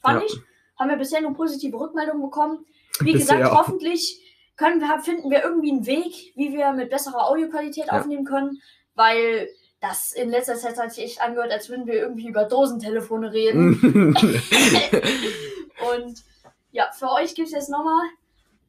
Fand 0.00 0.20
Ja. 0.22 0.26
ich. 0.26 0.36
Haben 0.78 0.90
wir 0.90 0.96
bisher 0.96 1.20
nur 1.20 1.34
positive 1.34 1.78
Rückmeldungen 1.78 2.22
bekommen. 2.22 2.64
Wie 3.00 3.12
Bisher 3.12 3.36
gesagt, 3.38 3.52
auch. 3.52 3.58
hoffentlich 3.66 4.20
können 4.56 4.80
wir, 4.80 4.98
finden 5.00 5.30
wir 5.30 5.42
irgendwie 5.42 5.70
einen 5.72 5.86
Weg, 5.86 6.32
wie 6.36 6.52
wir 6.52 6.72
mit 6.72 6.90
besserer 6.90 7.28
Audioqualität 7.28 7.86
Ja. 7.86 7.98
aufnehmen 8.00 8.24
können, 8.24 8.60
weil 8.94 9.48
das 9.80 10.12
in 10.12 10.30
letzter 10.30 10.54
Zeit 10.56 10.78
hat 10.78 10.92
sich 10.92 11.04
echt 11.04 11.20
angehört, 11.20 11.50
als 11.52 11.68
würden 11.68 11.86
wir 11.86 11.94
irgendwie 11.94 12.28
über 12.28 12.44
Dosentelefone 12.44 13.32
reden. 13.32 14.14
Und 15.96 16.22
ja, 16.70 16.90
für 16.92 17.10
euch 17.10 17.34
gibt 17.34 17.48
es 17.48 17.54
jetzt 17.54 17.70
nochmal 17.70 18.02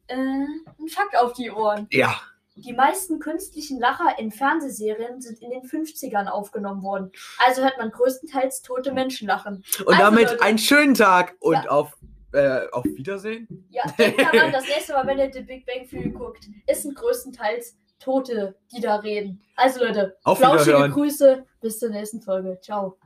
äh, 0.08 0.14
einen 0.14 0.88
Fakt 0.88 1.16
auf 1.16 1.32
die 1.34 1.50
Ohren. 1.50 1.86
ja. 1.90 2.14
Die 2.56 2.72
meisten 2.72 3.18
künstlichen 3.18 3.80
Lacher 3.80 4.16
in 4.16 4.30
Fernsehserien 4.30 5.20
sind 5.20 5.42
in 5.42 5.50
den 5.50 5.62
50ern 5.62 6.28
aufgenommen 6.28 6.84
worden. 6.84 7.10
Also 7.44 7.62
hört 7.62 7.78
man 7.78 7.90
größtenteils 7.90 8.62
tote 8.62 8.92
Menschen 8.92 9.26
lachen. 9.26 9.64
Und 9.80 9.88
Also, 9.88 9.98
damit 10.00 10.30
Leute. 10.30 10.40
einen 10.42 10.58
schönen 10.58 10.94
Tag 10.94 11.34
und 11.40 11.54
Ja. 11.54 11.68
auf, 11.68 11.96
äh, 12.32 12.60
auf 12.70 12.84
Wiedersehen. 12.84 13.66
Ja, 13.70 13.82
denkt 13.98 14.20
daran, 14.20 14.52
das 14.52 14.68
nächste 14.68 14.92
Mal, 14.92 15.04
wenn 15.04 15.18
ihr 15.18 15.32
The 15.32 15.40
Big 15.40 15.66
Bang 15.66 15.88
Theory 15.88 16.10
guckt, 16.10 16.44
es 16.68 16.82
sind 16.84 16.94
größtenteils 16.94 17.76
Tote, 17.98 18.54
die 18.70 18.80
da 18.80 18.96
reden. 18.96 19.42
Also 19.56 19.80
Leute, 19.84 20.16
Auf 20.22 20.38
flauschige. 20.38 20.90
Grüße, 20.90 21.44
bis 21.60 21.80
zur 21.80 21.88
nächsten 21.90 22.22
Folge. 22.22 22.60
Ciao. 22.62 22.96